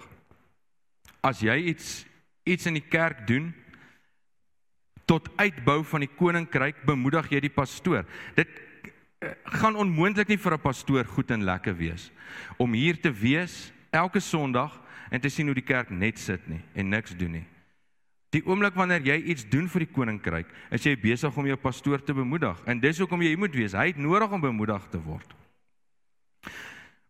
As 1.25 1.40
jy 1.42 1.56
iets 1.73 2.04
iets 2.44 2.68
in 2.68 2.76
die 2.76 2.85
kerk 2.85 3.23
doen 3.25 3.54
tot 5.09 5.30
uitbou 5.40 5.78
van 5.88 6.04
die 6.04 6.11
koninkryk, 6.12 6.83
bemoedig 6.85 7.30
jy 7.33 7.40
die 7.47 7.52
pastoor. 7.52 8.04
Dit 8.37 8.50
eh, 9.25 9.33
gaan 9.61 9.78
onmoontlik 9.80 10.28
nie 10.28 10.37
vir 10.37 10.54
'n 10.54 10.61
pastoor 10.61 11.04
goed 11.04 11.30
en 11.30 11.44
lekker 11.44 11.76
wees 11.76 12.11
om 12.59 12.73
hier 12.73 13.00
te 13.00 13.11
wees 13.11 13.73
elke 13.90 14.21
Sondag 14.21 14.80
en 15.11 15.21
te 15.21 15.28
sien 15.28 15.47
hoe 15.47 15.54
die 15.54 15.64
kerk 15.64 15.90
net 15.90 16.18
sit 16.18 16.47
nie 16.49 16.61
en 16.75 16.88
niks 16.88 17.16
doen 17.16 17.33
nie. 17.33 17.47
Die 18.30 18.44
oomblik 18.44 18.75
wanneer 18.75 19.00
jy 19.00 19.16
iets 19.30 19.49
doen 19.49 19.68
vir 19.68 19.87
die 19.87 19.92
koninkryk, 19.94 20.47
is 20.71 20.85
jy 20.85 20.97
besig 20.97 21.37
om 21.37 21.47
jou 21.47 21.56
pastoor 21.56 22.02
te 22.04 22.14
bemoedig 22.14 22.61
en 22.66 22.80
dis 22.80 22.99
hoekom 22.99 23.23
jy 23.23 23.37
moet 23.37 23.54
wees. 23.54 23.73
Hy 23.73 23.87
het 23.87 23.97
nodig 23.97 24.30
om 24.30 24.40
bemoedig 24.40 24.88
te 24.90 24.99
word. 24.99 25.43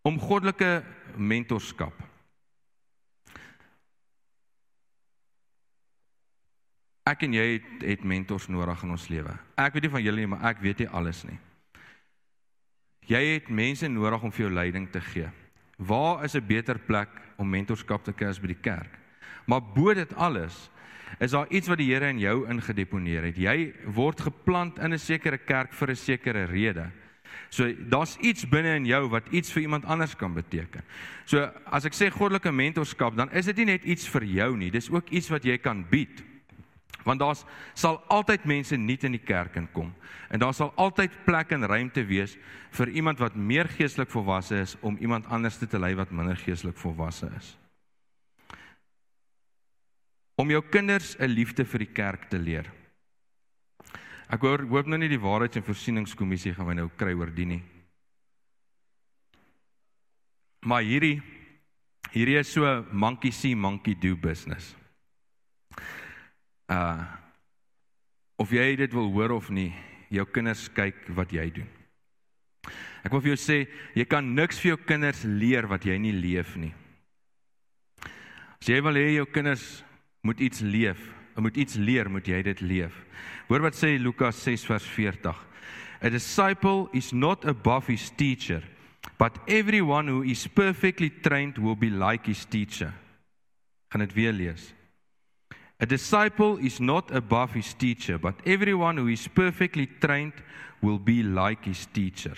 Om 0.04 0.18
goddelike 0.20 0.84
mentorskap 1.16 1.94
Ek 7.04 7.26
en 7.26 7.34
jy 7.36 7.42
het, 7.58 7.64
het 7.84 8.04
mentors 8.08 8.46
nodig 8.48 8.80
in 8.86 8.94
ons 8.94 9.10
lewe. 9.12 9.32
Ek 9.60 9.74
weet 9.76 9.84
nie 9.84 9.92
van 9.92 10.04
julle 10.06 10.22
nie, 10.22 10.28
maar 10.32 10.46
ek 10.48 10.62
weet 10.64 10.78
nie 10.80 10.88
alles 10.88 11.20
nie. 11.28 11.36
Jy 13.04 13.20
het 13.34 13.50
mense 13.52 13.90
nodig 13.92 14.22
om 14.24 14.32
vir 14.32 14.46
jou 14.46 14.52
leiding 14.56 14.86
te 14.88 15.02
gee. 15.12 15.28
Waar 15.76 16.24
is 16.24 16.34
'n 16.34 16.46
beter 16.46 16.78
plek 16.78 17.10
om 17.36 17.50
mentorskap 17.50 18.04
te 18.04 18.12
kry 18.12 18.28
as 18.28 18.40
by 18.40 18.46
die 18.46 18.62
kerk? 18.62 18.88
Maar 19.46 19.60
bo 19.60 19.92
dit 19.94 20.14
alles 20.14 20.70
is 21.20 21.30
daar 21.30 21.46
iets 21.50 21.68
wat 21.68 21.78
die 21.78 21.92
Here 21.92 22.08
in 22.08 22.18
jou 22.18 22.48
ingedeponeer 22.48 23.22
het. 23.22 23.36
Jy 23.36 23.74
word 23.84 24.20
geplant 24.20 24.78
in 24.78 24.92
'n 24.92 24.98
sekere 24.98 25.38
kerk 25.38 25.72
vir 25.72 25.90
'n 25.90 25.96
sekere 25.96 26.44
rede. 26.46 26.90
So 27.50 27.70
daar's 27.90 28.16
iets 28.20 28.48
binne 28.48 28.76
in 28.76 28.86
jou 28.86 29.08
wat 29.12 29.28
iets 29.30 29.52
vir 29.52 29.62
iemand 29.62 29.84
anders 29.84 30.16
kan 30.16 30.34
beteken. 30.34 30.82
So 31.24 31.44
as 31.66 31.86
ek 31.88 31.96
sê 31.96 32.10
goddelike 32.10 32.52
mentorskap, 32.52 33.16
dan 33.16 33.32
is 33.32 33.46
dit 33.50 33.62
nie 33.62 33.74
net 33.74 33.84
iets 33.84 34.08
vir 34.10 34.24
jou 34.24 34.50
nie, 34.56 34.70
dis 34.70 34.90
ook 34.90 35.10
iets 35.10 35.30
wat 35.32 35.44
jy 35.44 35.58
kan 35.58 35.84
bied. 35.90 36.22
Want 37.04 37.20
daar 37.20 37.36
sal 37.74 38.00
altyd 38.08 38.46
mense 38.48 38.76
nuut 38.76 39.04
in 39.04 39.18
die 39.18 39.24
kerk 39.24 39.56
inkom 39.60 39.92
en 40.32 40.40
daar 40.40 40.54
sal 40.56 40.72
altyd 40.80 41.12
plek 41.26 41.52
en 41.52 41.66
ruimte 41.68 42.02
wees 42.08 42.32
vir 42.74 42.90
iemand 42.96 43.20
wat 43.20 43.36
meer 43.36 43.68
geestelik 43.68 44.10
volwasse 44.10 44.56
is 44.56 44.72
om 44.80 44.96
iemand 45.00 45.28
anders 45.28 45.58
te 45.60 45.78
lei 45.78 45.92
wat 45.94 46.10
minder 46.10 46.36
geestelik 46.36 46.78
volwasse 46.80 47.28
is. 47.36 47.52
Om 50.34 50.50
jou 50.50 50.62
kinders 50.70 51.14
'n 51.18 51.30
liefde 51.30 51.64
vir 51.64 51.78
die 51.78 51.92
kerk 51.92 52.28
te 52.30 52.38
leer 52.38 52.72
ek 54.34 54.42
hoor 54.42 54.66
hoop 54.68 54.90
nou 54.90 54.98
nie 54.98 55.10
die 55.12 55.20
waarheids- 55.22 55.56
en 55.60 55.66
voorsieningskommissie 55.66 56.54
gaan 56.54 56.66
my 56.66 56.78
nou 56.78 56.88
kry 56.98 57.14
oor 57.14 57.30
die 57.30 57.48
nie 57.54 57.62
maar 60.66 60.82
hierdie 60.82 61.20
hierdie 62.12 62.40
is 62.40 62.52
so 62.52 62.64
monkey 62.92 63.30
see 63.30 63.54
monkey 63.54 63.94
do 63.94 64.16
business 64.16 64.74
uh 66.68 67.22
of 68.36 68.52
jy 68.52 68.74
dit 68.78 68.92
wil 68.94 69.10
hoor 69.14 69.36
of 69.36 69.50
nie, 69.50 69.70
jou 70.12 70.24
kinders 70.26 70.66
kyk 70.74 71.06
wat 71.16 71.32
jy 71.34 71.46
doen. 71.54 71.68
Ek 73.04 73.12
wil 73.12 73.22
vir 73.22 73.34
jou 73.34 73.40
sê, 73.40 73.58
jy 73.94 74.06
kan 74.08 74.26
niks 74.34 74.58
vir 74.62 74.74
jou 74.74 74.80
kinders 74.88 75.22
leer 75.28 75.68
wat 75.70 75.84
jy 75.86 75.96
nie 76.00 76.14
leef 76.16 76.54
nie. 76.58 76.72
As 78.58 78.70
jy 78.70 78.80
wil 78.82 78.96
hê 78.98 79.10
jou 79.18 79.26
kinders 79.30 79.84
moet 80.24 80.40
iets 80.40 80.64
leef, 80.64 81.00
moet 81.42 81.56
iets 81.56 81.74
leer, 81.74 82.10
moet 82.10 82.26
jy 82.26 82.42
dit 82.42 82.60
leef. 82.60 82.94
Hoor 83.48 83.64
wat 83.66 83.74
sê 83.74 83.96
Lukas 83.98 84.42
6 84.42 84.66
vers 84.70 84.86
40. 84.86 85.34
A 86.04 86.10
disciple 86.10 86.88
is 86.92 87.12
not 87.12 87.44
above 87.44 87.86
his 87.86 88.10
teacher, 88.10 88.62
but 89.18 89.38
everyone 89.48 90.08
who 90.08 90.22
is 90.22 90.46
perfectly 90.46 91.10
trained 91.10 91.58
will 91.58 91.76
be 91.76 91.90
like 91.90 92.26
his 92.26 92.44
teacher. 92.44 92.92
Gaan 93.88 94.00
dit 94.00 94.14
weer 94.14 94.32
lees. 94.32 94.74
A 95.80 95.86
disciple 95.86 96.58
is 96.58 96.78
not 96.78 97.10
above 97.10 97.52
his 97.52 97.74
teacher, 97.74 98.18
but 98.18 98.34
everyone 98.46 98.96
who 98.96 99.08
is 99.08 99.26
perfectly 99.28 99.86
trained 100.00 100.34
will 100.80 100.98
be 100.98 101.22
like 101.22 101.64
his 101.64 101.86
teacher. 101.92 102.36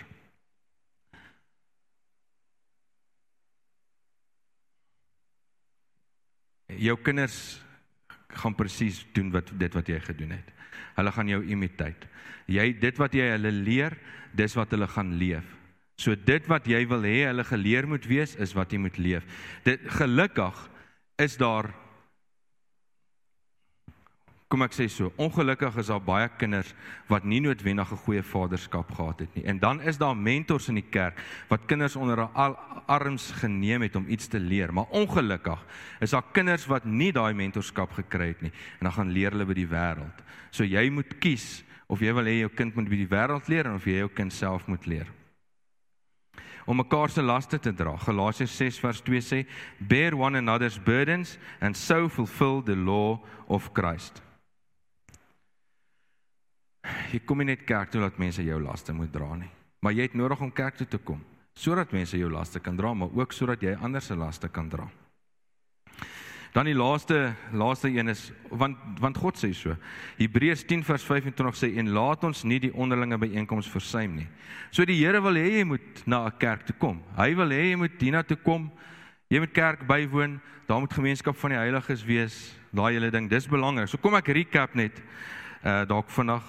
Jou 6.76 6.96
kinders 6.96 7.60
gaan 8.36 8.56
presies 8.56 9.04
doen 9.16 9.30
wat 9.34 9.50
dit 9.58 9.74
wat 9.74 9.88
jy 9.88 10.00
gedoen 10.04 10.36
het. 10.36 10.52
Hulle 10.96 11.12
gaan 11.12 11.28
jou 11.28 11.42
imiteer. 11.44 12.08
Jy 12.46 12.70
dit 12.80 12.98
wat 13.00 13.14
jy 13.16 13.30
hulle 13.34 13.52
leer, 13.52 13.96
dis 14.36 14.54
wat 14.56 14.70
hulle 14.74 14.88
gaan 14.90 15.16
leef. 15.18 15.46
So 15.96 16.14
dit 16.14 16.44
wat 16.50 16.68
jy 16.68 16.82
wil 16.88 17.04
hê 17.08 17.24
hulle 17.30 17.44
geleer 17.48 17.88
moet 17.88 18.04
wees, 18.08 18.36
is 18.36 18.52
wat 18.56 18.72
jy 18.72 18.80
moet 18.84 18.98
leef. 19.00 19.24
Dit 19.64 19.80
gelukkig 19.96 20.58
is 21.22 21.38
daar 21.40 21.70
kom 24.46 24.62
ek 24.62 24.76
sê 24.76 24.84
so, 24.86 25.10
ongelukkig 25.18 25.74
is 25.82 25.88
daar 25.90 26.02
baie 26.06 26.28
kinders 26.38 26.68
wat 27.10 27.24
nie 27.26 27.40
noodwendig 27.42 27.90
'n 27.90 28.02
goeie 28.04 28.22
vaderskap 28.22 28.92
gehad 28.94 29.18
het 29.18 29.34
nie. 29.34 29.44
En 29.44 29.58
dan 29.58 29.80
is 29.80 29.98
daar 29.98 30.16
mentors 30.16 30.68
in 30.68 30.76
die 30.76 30.90
kerk 30.90 31.18
wat 31.48 31.66
kinders 31.66 31.96
onder 31.96 32.16
hulle 32.16 32.56
arms 32.86 33.32
geneem 33.32 33.82
het 33.82 33.96
om 33.96 34.06
iets 34.08 34.28
te 34.28 34.38
leer, 34.38 34.72
maar 34.72 34.86
ongelukkig 34.90 35.58
is 36.00 36.10
daar 36.10 36.22
kinders 36.32 36.66
wat 36.66 36.84
nie 36.84 37.12
daai 37.12 37.34
mentorskap 37.34 37.90
gekry 37.92 38.28
het 38.28 38.42
nie 38.42 38.52
en 38.78 38.86
dan 38.86 38.92
gaan 38.92 39.10
leer 39.10 39.30
hulle 39.30 39.46
by 39.46 39.54
die 39.54 39.66
wêreld. 39.66 40.22
So 40.50 40.64
jy 40.64 40.90
moet 40.90 41.18
kies 41.18 41.64
of 41.88 42.00
jy 42.00 42.12
wil 42.14 42.24
hê 42.24 42.38
jou 42.40 42.50
kind 42.54 42.74
moet 42.76 42.88
by 42.88 42.96
die 42.96 43.10
wêreld 43.10 43.48
leer 43.48 43.74
of 43.74 43.84
jy 43.84 43.98
jou 43.98 44.08
kind 44.08 44.32
self 44.32 44.68
moet 44.68 44.86
leer. 44.86 45.06
Om 46.66 46.76
mekaar 46.76 47.10
se 47.10 47.22
laste 47.22 47.58
te 47.58 47.72
dra. 47.72 47.96
Galasiërs 47.96 48.56
6 48.56 48.78
vers 48.78 49.00
2 49.00 49.20
sê, 49.20 49.46
"Bear 49.78 50.14
one 50.14 50.38
another's 50.38 50.78
burdens 50.78 51.38
and 51.60 51.76
so 51.76 52.08
fulfill 52.08 52.62
the 52.62 52.76
law 52.76 53.20
of 53.46 53.72
Christ." 53.72 54.25
Jy 57.12 57.20
kom 57.24 57.38
nie 57.38 57.52
net 57.52 57.64
kerk 57.66 57.90
toe 57.90 58.00
dat 58.00 58.18
mense 58.18 58.42
jou 58.42 58.60
laste 58.60 58.92
moet 58.92 59.12
dra 59.12 59.34
nie, 59.36 59.50
maar 59.80 59.92
jy 59.92 60.02
het 60.02 60.14
nodig 60.14 60.40
om 60.40 60.52
kerk 60.52 60.76
toe 60.76 60.86
te 60.86 60.98
kom 60.98 61.22
sodat 61.56 61.92
mense 61.96 62.18
jou 62.18 62.28
laste 62.30 62.60
kan 62.60 62.76
dra, 62.76 62.92
maar 62.92 63.08
ook 63.16 63.32
sodat 63.32 63.62
jy 63.64 63.72
ander 63.80 64.02
se 64.04 64.14
laste 64.14 64.48
kan 64.52 64.68
dra. 64.68 64.84
Dan 66.56 66.70
die 66.70 66.76
laaste 66.76 67.34
laaste 67.52 67.88
een 67.92 68.08
is 68.08 68.30
want 68.48 68.78
want 69.00 69.18
God 69.20 69.36
sê 69.36 69.50
so. 69.52 69.74
Hebreërs 70.16 70.64
10 70.64 70.84
vers 70.88 71.04
25 71.04 71.58
sê 71.58 71.68
en 71.76 71.90
laat 71.92 72.24
ons 72.24 72.44
nie 72.48 72.56
die 72.62 72.72
onderlinge 72.72 73.18
byeenkomste 73.20 73.72
versuim 73.74 74.14
nie. 74.16 74.28
So 74.72 74.84
die 74.88 74.96
Here 74.96 75.20
wil 75.20 75.36
hê 75.36 75.58
jy 75.58 75.64
moet 75.68 76.06
na 76.06 76.24
'n 76.26 76.38
kerk 76.38 76.64
toe 76.66 76.76
kom. 76.78 77.02
Hy 77.16 77.34
wil 77.34 77.50
hê 77.52 77.72
jy 77.72 77.76
moet 77.76 78.00
hierna 78.00 78.22
toe 78.22 78.38
kom. 78.38 78.70
Jy 79.28 79.40
moet 79.40 79.52
kerk 79.52 79.86
bywoon. 79.86 80.40
Daar 80.66 80.80
moet 80.80 80.92
gemeenskap 80.92 81.36
van 81.36 81.50
die 81.50 81.58
heiliges 81.58 82.04
wees. 82.04 82.56
Daai 82.72 82.92
hele 82.94 83.10
ding, 83.10 83.28
dis 83.28 83.46
belangrik. 83.46 83.88
So 83.88 83.98
kom 83.98 84.14
ek 84.14 84.28
recap 84.28 84.74
net 84.74 85.02
uh 85.62 85.84
dalk 85.84 86.08
vandag 86.08 86.42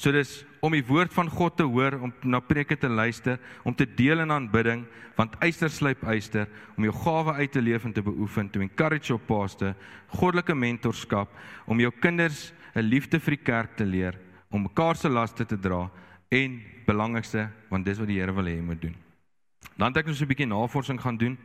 So 0.00 0.08
dis 0.16 0.38
om 0.64 0.72
die 0.72 0.84
woord 0.88 1.12
van 1.12 1.28
God 1.28 1.58
te 1.58 1.64
hoor, 1.68 1.98
om 2.00 2.12
na 2.24 2.38
preke 2.40 2.76
te 2.80 2.88
luister, 2.88 3.36
om 3.68 3.74
te 3.76 3.84
deel 3.84 4.22
in 4.22 4.32
aanbidding, 4.32 4.86
want 5.16 5.34
eister 5.44 5.68
slyp 5.72 6.06
eister, 6.08 6.46
om 6.76 6.86
jou 6.86 6.94
gawe 7.02 7.34
uit 7.36 7.52
te 7.52 7.60
leef 7.60 7.84
en 7.84 7.92
te 7.92 8.04
beoefen, 8.04 8.48
to 8.48 8.64
encourage 8.64 9.12
your 9.12 9.20
pastor, 9.20 9.74
goddelike 10.16 10.56
mentorskap, 10.56 11.28
om 11.68 11.80
jou 11.80 11.92
kinders 12.00 12.52
'n 12.74 12.80
liefde 12.80 13.20
vir 13.20 13.36
die 13.36 13.44
kerk 13.44 13.76
te 13.76 13.84
leer, 13.84 14.16
om 14.50 14.62
mekaar 14.62 14.96
se 14.96 15.08
laste 15.08 15.44
te 15.44 15.56
dra 15.56 15.90
en 16.30 16.62
belangrikste, 16.86 17.50
want 17.68 17.84
dis 17.84 17.98
wat 17.98 18.08
die 18.08 18.20
Here 18.20 18.32
wil 18.32 18.44
hê 18.44 18.56
jy 18.56 18.62
moet 18.62 18.80
doen. 18.80 18.96
Dan 19.76 19.92
het 19.92 19.98
ek 19.98 20.06
net 20.06 20.20
'n 20.20 20.26
bietjie 20.26 20.46
navorsing 20.46 21.00
gaan 21.00 21.16
doen 21.16 21.36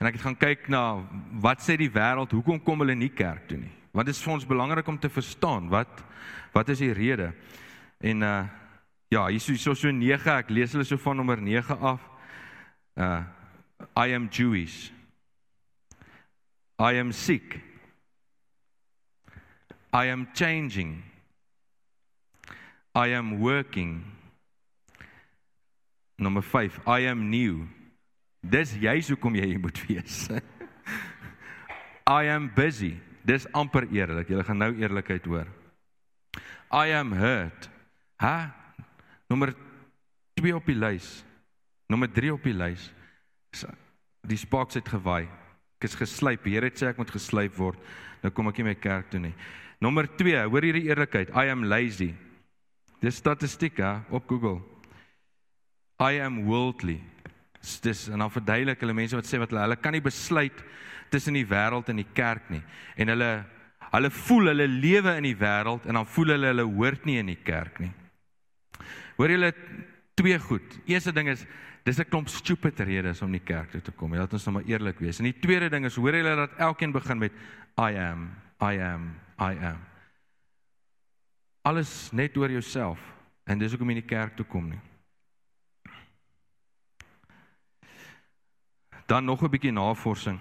en 0.00 0.06
ek 0.06 0.14
het 0.14 0.22
gaan 0.22 0.36
kyk 0.36 0.68
na 0.68 1.04
wat 1.40 1.60
sê 1.60 1.76
die 1.76 1.90
wêreld, 1.90 2.32
hoekom 2.32 2.60
kom 2.60 2.80
hulle 2.80 2.94
nie 2.94 3.10
kerk 3.10 3.46
toe 3.48 3.58
nie? 3.58 3.70
Want 3.92 4.06
dit 4.06 4.14
is 4.14 4.22
vir 4.22 4.32
ons 4.32 4.46
belangrik 4.46 4.88
om 4.88 4.98
te 4.98 5.08
verstaan 5.08 5.68
wat 5.68 6.04
wat 6.52 6.68
is 6.68 6.78
die 6.78 6.92
rede. 6.92 7.32
En 7.98 8.22
uh 8.22 8.46
ja, 9.08 9.26
hier 9.26 9.36
is 9.36 9.62
so 9.62 9.74
so 9.74 9.90
9, 9.90 10.30
ek 10.38 10.50
lees 10.50 10.72
hulle 10.72 10.84
so 10.84 10.96
van 11.00 11.16
nommer 11.16 11.40
9 11.42 11.78
af. 11.80 12.02
Uh 12.94 13.24
I 13.96 14.14
am 14.14 14.28
Jewish. 14.28 14.90
I 16.78 16.98
am 16.98 17.12
sick. 17.12 17.60
I 19.92 20.10
am 20.10 20.28
changing. 20.34 21.02
I 22.94 23.14
am 23.14 23.40
working. 23.40 24.04
Nommer 26.18 26.42
5, 26.42 26.80
I 26.86 27.06
am 27.06 27.30
new. 27.30 27.66
Dis 28.42 28.74
juist 28.78 29.10
hoekom 29.10 29.34
jy 29.38 29.46
hier 29.52 29.60
moet 29.62 29.78
wees. 29.86 30.28
I 32.20 32.30
am 32.30 32.50
busy. 32.54 32.96
Dis 33.26 33.46
amper 33.52 33.86
eerlik. 33.92 34.30
Jy 34.30 34.42
gaan 34.46 34.62
nou 34.62 34.70
eerlikheid 34.78 35.26
hoor. 35.26 35.50
I 36.70 36.94
am 36.94 37.12
hurt. 37.12 37.68
Ha? 38.18 38.50
Nommer 39.30 39.54
2 40.38 40.54
op 40.56 40.66
die 40.66 40.78
lys. 40.78 41.22
Nommer 41.88 42.10
3 42.12 42.32
op 42.34 42.44
die 42.44 42.56
lys. 42.56 42.90
Die 44.28 44.38
spaks 44.38 44.78
het 44.78 44.88
gewaai. 44.90 45.28
Ek 45.78 45.86
is 45.88 45.96
geslyp. 45.98 46.42
Die 46.44 46.56
Here 46.56 46.68
het 46.68 46.80
sê 46.80 46.90
ek 46.90 46.98
moet 46.98 47.12
geslyp 47.14 47.54
word. 47.58 47.78
Nou 48.22 48.32
kom 48.34 48.50
ek 48.50 48.58
nie 48.60 48.70
my 48.72 48.78
kerk 48.78 49.12
toe 49.12 49.20
nie. 49.22 49.34
Nommer 49.82 50.08
2, 50.18 50.40
hoor 50.50 50.66
hierdie 50.66 50.88
eerlikheid. 50.90 51.30
I 51.38 51.52
am 51.52 51.62
lazy. 51.70 52.10
Dis 52.98 53.20
statistiek 53.22 53.78
hè, 53.78 54.00
op 54.10 54.26
Google. 54.26 54.58
I 56.02 56.18
am 56.22 56.42
worldly. 56.46 56.98
Dis 57.82 58.08
en 58.10 58.22
dan 58.22 58.32
verduidelik 58.32 58.82
hulle 58.82 58.94
mense 58.94 59.18
wat 59.18 59.26
sê 59.26 59.38
wat 59.38 59.52
hulle 59.54 59.64
hulle 59.66 59.78
kan 59.78 59.94
nie 59.94 60.02
besluit 60.02 60.58
tussen 61.12 61.38
die 61.38 61.46
wêreld 61.46 61.88
en 61.90 62.02
die 62.02 62.10
kerk 62.14 62.50
nie. 62.50 62.62
En 62.98 63.10
hulle 63.14 63.30
hulle 63.88 64.10
voel 64.12 64.52
hulle 64.52 64.66
lewe 64.68 65.14
in 65.18 65.26
die 65.30 65.38
wêreld 65.38 65.86
en 65.88 65.98
dan 65.98 66.10
voel 66.10 66.34
hulle 66.34 66.52
hulle 66.52 66.66
hoort 66.66 67.06
nie 67.08 67.18
in 67.22 67.30
die 67.32 67.40
kerk 67.40 67.80
nie. 67.82 67.92
Hoor 69.18 69.34
julle 69.34 69.50
twee 70.14 70.38
goed. 70.38 70.78
Eerste 70.86 71.12
ding 71.12 71.28
is 71.28 71.44
dis 71.82 71.98
'n 71.98 72.08
klomp 72.08 72.28
stupid 72.28 72.80
redes 72.80 73.22
om 73.22 73.30
nie 73.30 73.42
kerk 73.42 73.70
toe 73.70 73.82
te 73.82 73.90
kom. 73.90 74.14
Laat 74.14 74.32
ons 74.32 74.44
nou 74.44 74.54
maar 74.56 74.68
eerlik 74.68 74.98
wees. 74.98 75.18
En 75.18 75.24
die 75.24 75.38
tweede 75.38 75.68
ding 75.68 75.84
is 75.84 75.96
hoor 75.96 76.14
julle 76.14 76.36
dat 76.36 76.56
elkeen 76.58 76.92
begin 76.92 77.18
met 77.18 77.32
I 77.78 77.96
am, 77.98 78.30
I 78.62 78.78
am, 78.78 79.14
I 79.40 79.58
am. 79.58 79.78
Alles 81.62 82.10
net 82.12 82.36
oor 82.36 82.50
jouself 82.50 82.98
en 83.44 83.58
dis 83.58 83.70
hoekom 83.70 83.90
jy 83.90 83.96
in 83.96 84.02
die 84.06 84.16
kerk 84.16 84.36
toe 84.36 84.46
kom 84.46 84.68
nie. 84.68 84.80
Dan 89.06 89.24
nog 89.24 89.42
'n 89.42 89.50
bietjie 89.50 89.72
navorsing. 89.72 90.38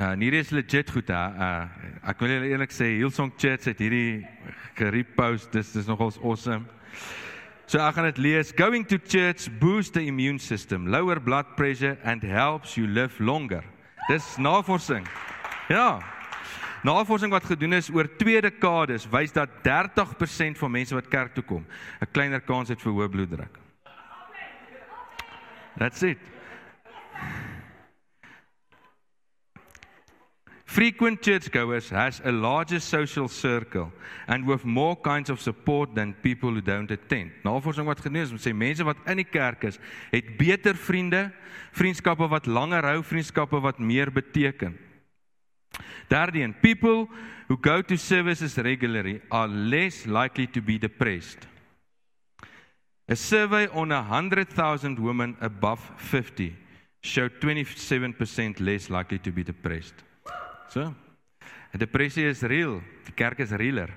Uh 0.00 0.14
hierdie 0.16 0.40
is 0.40 0.48
legit 0.48 0.88
goed 0.88 1.10
hè. 1.12 1.24
Uh 1.28 2.08
ek 2.08 2.22
wil 2.24 2.30
julle 2.32 2.46
eerlik 2.48 2.70
sê 2.72 2.86
Hillsong 2.94 3.34
Church 3.36 3.66
het 3.68 3.82
hierdie 3.84 4.22
gerepost. 4.78 5.50
Dis 5.52 5.74
dis 5.74 5.90
nogals 5.90 6.16
awesome. 6.24 6.64
So 7.68 7.76
ek 7.84 7.98
gaan 7.98 8.08
dit 8.08 8.20
lees. 8.24 8.54
Going 8.56 8.86
to 8.88 8.96
church 8.96 9.50
boosts 9.60 9.92
the 9.92 10.06
immune 10.08 10.40
system, 10.40 10.88
lower 10.88 11.20
blood 11.20 11.52
pressure 11.58 11.98
and 12.00 12.24
helps 12.24 12.78
you 12.80 12.88
live 12.88 13.20
longer. 13.20 13.60
Dis 14.08 14.24
navorsing. 14.40 15.04
Ja. 15.68 16.00
Navorsing 16.82 17.36
wat 17.36 17.44
gedoen 17.44 17.76
is 17.76 17.92
oor 17.92 18.08
2 18.16 18.40
dekades 18.48 19.04
wys 19.12 19.36
dat 19.36 19.52
30% 19.68 20.56
van 20.64 20.76
mense 20.80 20.96
wat 20.96 21.12
kerk 21.12 21.36
toe 21.36 21.44
kom, 21.44 21.66
'n 22.00 22.08
kleiner 22.08 22.40
kans 22.40 22.72
het 22.72 22.80
vir 22.80 22.92
hoë 22.92 23.12
bloeddruk. 23.12 23.58
That's 25.76 26.02
it. 26.02 26.18
Frequent 30.80 31.20
churchgoers 31.20 31.90
has 31.90 32.22
a 32.24 32.32
larger 32.32 32.80
social 32.80 33.28
circle 33.28 33.92
and 34.28 34.46
with 34.46 34.64
more 34.64 34.96
kinds 34.96 35.28
of 35.28 35.38
support 35.38 35.94
than 35.94 36.14
people 36.22 36.48
who 36.48 36.62
don't 36.62 36.90
attend. 36.90 37.32
Navorsing 37.44 37.84
wat 37.84 38.00
gedoen 38.00 38.16
is, 38.16 38.32
sê 38.40 38.54
mense 38.56 38.80
wat 38.88 38.96
in 39.04 39.20
die 39.20 39.26
kerk 39.28 39.66
is, 39.68 39.76
het 40.08 40.38
beter 40.40 40.72
vriende, 40.72 41.26
vriendskappe 41.76 42.30
wat 42.32 42.48
langer 42.48 42.88
hou, 42.88 43.02
vriendskappe 43.04 43.60
wat 43.60 43.76
meer 43.76 44.08
beteken. 44.08 44.78
Derdien, 46.08 46.56
people 46.64 47.10
who 47.52 47.60
go 47.60 47.82
to 47.82 48.00
services 48.00 48.56
regularly 48.56 49.20
are 49.28 49.52
less 49.52 50.06
likely 50.06 50.46
to 50.46 50.64
be 50.64 50.78
depressed. 50.78 51.44
A 53.06 53.16
survey 53.16 53.68
on 53.68 53.92
100,000 53.92 54.96
women 54.98 55.36
above 55.42 55.92
50 55.98 56.56
showed 57.02 57.36
27% 57.36 58.64
less 58.64 58.88
likely 58.88 59.18
to 59.18 59.30
be 59.30 59.44
depressed. 59.44 60.08
So. 60.70 60.94
Depressie 61.74 62.28
is 62.30 62.42
real. 62.42 62.80
Die 63.06 63.12
kerk 63.12 63.40
is 63.42 63.50
realer. 63.50 63.90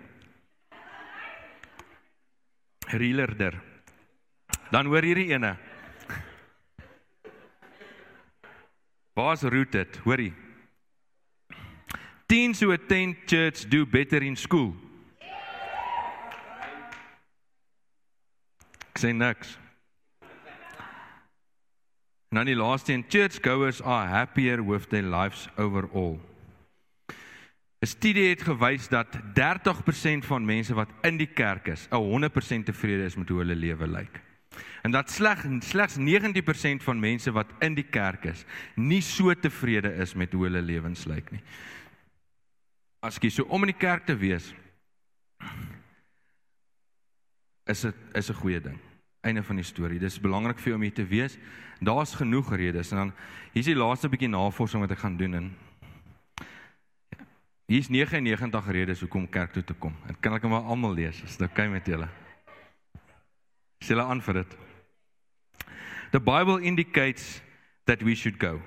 Realerder. 2.89 3.59
Dan 4.73 4.89
hoor 4.89 5.05
hierdie 5.05 5.29
ene. 5.33 5.53
Waar's 9.13 9.45
rooted? 9.45 9.99
Hoorie. 10.05 10.33
Teens 12.25 12.59
who 12.59 12.71
attend 12.73 13.27
church 13.29 13.69
do 13.69 13.85
better 13.85 14.23
in 14.25 14.35
school. 14.35 14.73
Ek 18.89 19.01
sê 19.01 19.13
niks. 19.13 19.59
Nou 22.33 22.41
die 22.49 22.57
laaste 22.57 22.93
een, 22.93 23.05
churchgoers 23.05 23.81
are 23.85 24.09
happier 24.09 24.65
with 24.65 24.89
their 24.89 25.05
lives 25.05 25.45
overall. 25.57 26.17
'n 27.83 27.85
Studie 27.85 28.29
het 28.29 28.41
gewys 28.41 28.87
dat 28.87 29.07
30% 29.35 30.25
van 30.25 30.45
mense 30.45 30.73
wat 30.73 30.89
in 31.01 31.17
die 31.17 31.27
kerk 31.27 31.67
is, 31.67 31.87
100% 31.91 32.63
tevrede 32.65 33.03
is 33.03 33.15
met 33.15 33.29
hoe 33.29 33.37
hulle 33.37 33.55
lewe 33.55 33.87
lyk. 33.87 34.21
En 34.81 34.91
dat 34.91 35.11
slegs 35.11 35.43
slegs 35.59 35.97
90% 35.97 36.83
van 36.83 36.99
mense 36.99 37.31
wat 37.31 37.51
in 37.59 37.75
die 37.75 37.83
kerk 37.83 38.23
is, 38.23 38.45
nie 38.75 39.01
so 39.01 39.33
tevrede 39.33 39.93
is 39.99 40.13
met 40.13 40.31
hoe 40.31 40.43
hulle 40.43 40.61
lewens 40.61 41.03
lyk 41.05 41.31
nie. 41.31 41.41
As 43.03 43.19
jy 43.19 43.29
so 43.29 43.43
om 43.51 43.67
in 43.67 43.73
die 43.73 43.79
kerk 43.79 44.05
te 44.07 44.15
wees, 44.15 44.53
is 47.67 47.81
dit 47.81 47.95
is 48.15 48.29
'n 48.29 48.39
goeie 48.39 48.61
ding. 48.61 48.79
Einde 49.21 49.43
van 49.43 49.55
die 49.55 49.65
storie. 49.65 49.99
Dis 49.99 50.19
belangrik 50.19 50.59
vir 50.59 50.67
jou 50.67 50.75
om 50.75 50.81
hier 50.81 50.93
te 50.93 51.07
wees. 51.07 51.37
Daar's 51.79 52.15
genoeg 52.15 52.55
redes 52.55 52.91
en 52.91 52.97
dan 52.97 53.13
hier's 53.51 53.65
die 53.65 53.75
laaste 53.75 54.09
bietjie 54.09 54.29
navorsing 54.29 54.81
wat 54.81 54.91
ek 54.91 54.99
gaan 54.99 55.17
doen 55.17 55.33
en 55.33 55.55
Hier's 57.65 57.89
99 57.89 58.71
redes 58.71 58.99
hoekom 58.99 59.29
kerk 59.29 59.53
toe 59.53 59.63
te 59.63 59.73
kom. 59.73 59.95
Dit 60.07 60.19
kan 60.19 60.35
ek 60.35 60.43
maar 60.51 60.67
almal 60.67 60.93
lees. 60.93 61.21
Is 61.23 61.37
dit 61.37 61.47
oukei 61.47 61.67
okay 61.67 61.71
met 61.71 61.87
julle? 61.87 62.09
Sê 63.83 63.95
hulle 63.95 64.03
aan 64.03 64.21
vir 64.21 64.41
dit. 64.41 64.57
The 66.11 66.19
Bible 66.19 66.59
indicates 66.61 67.41
that 67.85 68.03
we 68.03 68.15
should 68.15 68.39
go. 68.39 68.61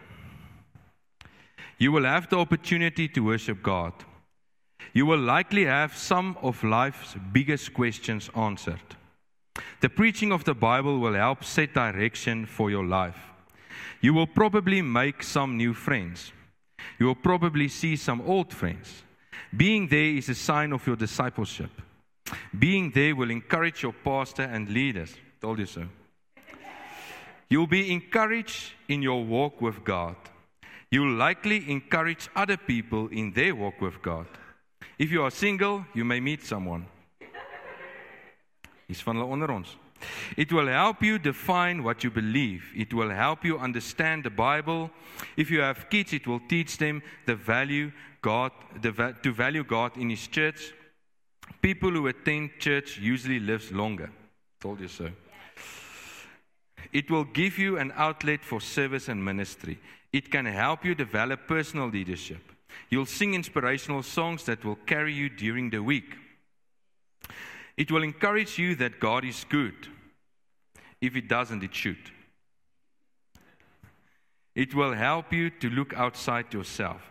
You 1.78 1.92
will 1.92 2.04
have 2.04 2.28
the 2.28 2.38
opportunity 2.38 3.06
to 3.08 3.20
worship 3.20 3.62
God. 3.62 3.92
You 4.92 5.04
will 5.06 5.20
likely 5.20 5.66
have 5.66 5.96
some 5.96 6.36
of 6.40 6.64
life's 6.64 7.16
biggest 7.32 7.74
questions 7.74 8.30
answered. 8.34 8.96
The 9.80 9.88
preaching 9.88 10.32
of 10.32 10.44
the 10.44 10.54
Bible 10.54 10.98
will 10.98 11.14
help 11.14 11.44
set 11.44 11.74
direction 11.74 12.46
for 12.46 12.70
your 12.70 12.84
life. 12.84 13.18
You 14.00 14.14
will 14.14 14.26
probably 14.26 14.82
make 14.82 15.22
some 15.22 15.56
new 15.56 15.74
friends. 15.74 16.32
You 16.98 17.06
will 17.06 17.14
probably 17.14 17.68
see 17.68 17.96
some 17.96 18.20
old 18.22 18.52
friends. 18.52 19.02
Being 19.56 19.88
there 19.88 20.16
is 20.16 20.28
a 20.28 20.34
sign 20.34 20.72
of 20.72 20.86
your 20.86 20.96
discipleship. 20.96 21.70
Being 22.58 22.90
there 22.90 23.14
will 23.14 23.30
encourage 23.30 23.82
your 23.82 23.92
pastor 23.92 24.42
and 24.42 24.68
leaders. 24.68 25.14
Told 25.40 25.58
you 25.58 25.66
so. 25.66 25.82
You'll 27.48 27.68
be 27.68 27.92
encouraged 27.92 28.72
in 28.88 29.02
your 29.02 29.24
walk 29.24 29.60
with 29.60 29.84
God. 29.84 30.16
You'll 30.90 31.14
likely 31.14 31.70
encourage 31.70 32.28
other 32.34 32.56
people 32.56 33.08
in 33.08 33.32
their 33.32 33.54
walk 33.54 33.80
with 33.80 34.02
God. 34.02 34.26
If 34.98 35.12
you 35.12 35.22
are 35.22 35.30
single, 35.30 35.84
you 35.94 36.04
may 36.04 36.20
meet 36.20 36.44
someone. 36.44 36.86
Is 38.88 39.02
van 39.02 39.16
hulle 39.16 39.30
onder 39.30 39.50
ons. 39.50 39.76
It 40.36 40.52
will 40.52 40.66
help 40.66 41.02
you 41.02 41.18
define 41.18 41.82
what 41.82 42.04
you 42.04 42.10
believe. 42.10 42.64
It 42.74 42.92
will 42.92 43.10
help 43.10 43.44
you 43.44 43.58
understand 43.58 44.24
the 44.24 44.30
Bible. 44.30 44.90
If 45.36 45.50
you 45.50 45.60
have 45.60 45.88
kids, 45.88 46.12
it 46.12 46.26
will 46.26 46.40
teach 46.48 46.78
them 46.78 47.02
the 47.26 47.34
value 47.34 47.92
God, 48.22 48.52
the, 48.80 49.14
to 49.22 49.32
value 49.32 49.64
God 49.64 49.96
in 49.96 50.10
His 50.10 50.26
church. 50.26 50.72
People 51.62 51.90
who 51.90 52.06
attend 52.08 52.50
church 52.58 52.98
usually 52.98 53.40
lives 53.40 53.72
longer. 53.72 54.10
Told 54.60 54.80
you 54.80 54.88
so. 54.88 55.08
It 56.92 57.10
will 57.10 57.24
give 57.24 57.58
you 57.58 57.78
an 57.78 57.92
outlet 57.96 58.44
for 58.44 58.60
service 58.60 59.08
and 59.08 59.24
ministry. 59.24 59.78
It 60.12 60.30
can 60.30 60.46
help 60.46 60.84
you 60.84 60.94
develop 60.94 61.46
personal 61.46 61.88
leadership. 61.88 62.40
You'll 62.90 63.06
sing 63.06 63.34
inspirational 63.34 64.02
songs 64.02 64.44
that 64.44 64.64
will 64.64 64.78
carry 64.86 65.12
you 65.12 65.28
during 65.28 65.70
the 65.70 65.82
week. 65.82 66.16
It 67.76 67.90
will 67.90 68.02
encourage 68.02 68.58
you 68.58 68.74
that 68.76 69.00
God 69.00 69.24
is 69.24 69.44
good. 69.48 69.88
If 71.00 71.14
it 71.14 71.28
doesn't, 71.28 71.62
it 71.62 71.74
should. 71.74 72.10
It 74.54 74.74
will 74.74 74.94
help 74.94 75.32
you 75.32 75.50
to 75.50 75.68
look 75.68 75.92
outside 75.94 76.54
yourself. 76.54 77.02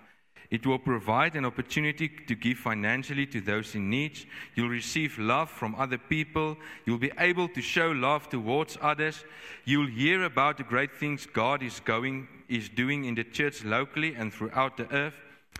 It 0.50 0.66
will 0.66 0.80
provide 0.80 1.36
an 1.36 1.46
opportunity 1.46 2.08
to 2.08 2.36
give 2.36 2.58
financially 2.58 3.26
to 3.28 3.42
those 3.42 3.76
in 3.76 3.90
need. 3.90 4.20
You'll 4.56 4.70
receive 4.70 5.18
love 5.20 5.50
from 5.50 5.76
other 5.76 5.98
people. 5.98 6.58
You'll 6.86 6.98
be 6.98 7.12
able 7.20 7.48
to 7.50 7.62
show 7.62 7.92
love 7.92 8.30
towards 8.30 8.78
others. 8.82 9.24
You'll 9.66 9.88
hear 9.88 10.24
about 10.24 10.58
the 10.58 10.64
great 10.64 10.96
things 10.96 11.26
God 11.26 11.62
is 11.62 11.80
going 11.80 12.28
is 12.48 12.70
doing 12.70 13.06
in 13.06 13.16
the 13.16 13.24
church 13.24 13.64
locally 13.64 14.16
and 14.16 14.32
throughout 14.34 14.78
the 14.78 14.92
earth. 14.94 15.16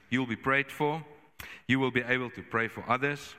You'll 0.10 0.28
be 0.28 0.36
prayed 0.36 0.72
for. 0.72 1.04
You 1.68 1.80
will 1.80 1.92
be 1.92 2.04
able 2.04 2.30
to 2.32 2.42
pray 2.44 2.68
for 2.68 2.84
others. 2.88 3.36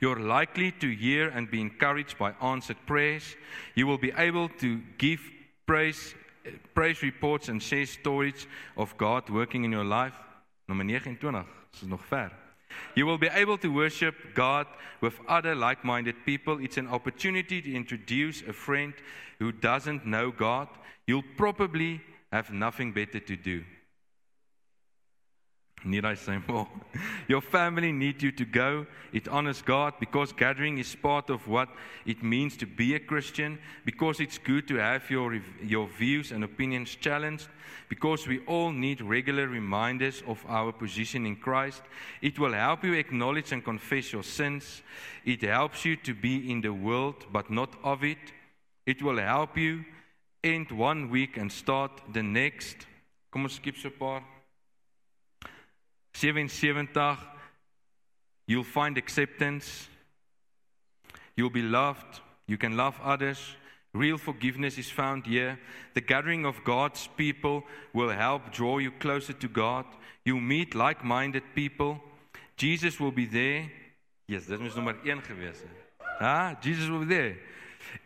You're 0.00 0.20
likely 0.20 0.72
to 0.72 0.88
hear 0.88 1.28
and 1.28 1.50
be 1.50 1.60
encouraged 1.60 2.18
by 2.18 2.32
answered 2.40 2.78
prayers. 2.86 3.36
You 3.74 3.86
will 3.86 3.98
be 3.98 4.12
able 4.16 4.48
to 4.60 4.80
give 4.98 5.20
praise 5.66 6.14
praise 6.74 7.02
reports 7.02 7.48
and 7.48 7.62
share 7.62 7.86
stories 7.86 8.46
of 8.76 8.96
God 8.96 9.28
working 9.30 9.64
in 9.64 9.72
your 9.72 9.84
life. 9.84 10.14
Nommer 10.68 10.84
29, 10.84 11.44
dis 11.72 11.82
nog 11.82 12.00
ver. 12.08 12.30
You 12.94 13.06
will 13.06 13.18
be 13.18 13.28
able 13.28 13.58
to 13.58 13.68
worship 13.68 14.14
God 14.34 14.66
with 15.00 15.18
other 15.28 15.54
like-minded 15.54 16.16
people. 16.24 16.58
It's 16.60 16.76
an 16.76 16.88
opportunity 16.88 17.62
to 17.62 17.74
introduce 17.74 18.42
a 18.42 18.52
friend 18.52 18.92
who 19.38 19.52
doesn't 19.52 20.04
know 20.06 20.30
God. 20.30 20.68
You'll 21.06 21.24
probably 21.36 22.00
have 22.32 22.50
nothing 22.50 22.92
better 22.92 23.20
to 23.20 23.36
do. 23.36 23.64
Need 25.86 26.04
I 26.04 26.14
say 26.14 26.40
more? 26.48 26.66
Your 27.28 27.40
family 27.40 27.92
need 27.92 28.20
you 28.20 28.32
to 28.32 28.44
go. 28.44 28.86
It 29.12 29.28
honors 29.28 29.62
God 29.62 29.94
because 30.00 30.32
gathering 30.32 30.78
is 30.78 30.96
part 30.96 31.30
of 31.30 31.46
what 31.46 31.68
it 32.04 32.24
means 32.24 32.56
to 32.56 32.66
be 32.66 32.96
a 32.96 32.98
Christian, 32.98 33.60
because 33.84 34.18
it's 34.18 34.36
good 34.36 34.66
to 34.66 34.76
have 34.76 35.08
your, 35.08 35.40
your 35.62 35.86
views 35.86 36.32
and 36.32 36.42
opinions 36.42 36.96
challenged, 36.96 37.46
because 37.88 38.26
we 38.26 38.40
all 38.46 38.72
need 38.72 39.00
regular 39.00 39.46
reminders 39.46 40.24
of 40.26 40.44
our 40.48 40.72
position 40.72 41.24
in 41.24 41.36
Christ. 41.36 41.82
It 42.20 42.36
will 42.36 42.52
help 42.52 42.82
you 42.82 42.94
acknowledge 42.94 43.52
and 43.52 43.64
confess 43.64 44.12
your 44.12 44.24
sins. 44.24 44.82
It 45.24 45.42
helps 45.42 45.84
you 45.84 45.94
to 45.98 46.14
be 46.14 46.50
in 46.50 46.62
the 46.62 46.72
world 46.72 47.26
but 47.32 47.48
not 47.48 47.74
of 47.84 48.02
it. 48.02 48.32
It 48.86 49.02
will 49.02 49.18
help 49.18 49.56
you 49.56 49.84
end 50.42 50.72
one 50.72 51.10
week 51.10 51.36
and 51.36 51.50
start 51.50 51.92
the 52.12 52.24
next. 52.24 52.86
Kom 53.30 53.44
ons 53.44 53.54
skip 53.54 53.76
so 53.76 53.88
'n 53.88 54.35
77 56.16 56.88
you'll 58.46 58.64
find 58.64 58.96
acceptance. 58.96 59.88
You'll 61.36 61.50
be 61.50 61.60
loved. 61.60 62.20
You 62.46 62.56
can 62.56 62.74
love 62.74 62.98
others. 63.04 63.38
Real 63.92 64.16
forgiveness 64.16 64.78
is 64.78 64.90
found 64.90 65.26
here. 65.26 65.58
The 65.92 66.00
gathering 66.00 66.46
of 66.46 66.64
God's 66.64 67.06
people 67.16 67.64
will 67.92 68.10
help 68.10 68.50
draw 68.50 68.78
you 68.78 68.92
closer 68.92 69.34
to 69.34 69.48
God. 69.48 69.84
You'll 70.24 70.40
meet 70.40 70.74
like-minded 70.74 71.42
people. 71.54 72.00
Jesus 72.56 72.98
will 72.98 73.12
be 73.12 73.26
there. 73.26 73.70
Yes 74.26 74.46
dit 74.46 74.60
is 74.60 74.74
nommer 74.74 74.96
1 75.04 75.22
gewees 75.22 75.62
ha? 76.18 76.56
Jesus 76.60 76.88
will 76.88 77.00
be 77.00 77.14
there. 77.14 77.36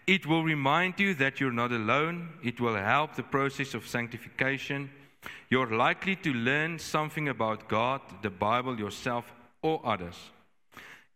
It 0.07 0.27
will 0.27 0.43
remind 0.43 0.99
you 0.99 1.15
that 1.15 1.41
you're 1.41 1.53
not 1.53 1.73
alone. 1.73 2.29
It 2.43 2.61
will 2.61 2.77
help 2.77 3.15
the 3.15 3.23
process 3.23 3.73
of 3.75 3.87
sanctification 3.87 4.91
You're 5.51 5.77
likely 5.77 6.17
to 6.17 6.33
learn 6.33 6.79
something 6.79 7.29
about 7.29 7.69
God, 7.69 8.01
the 8.23 8.31
Bible, 8.31 8.79
yourself, 8.79 9.33
or 9.63 9.81
others. 9.85 10.17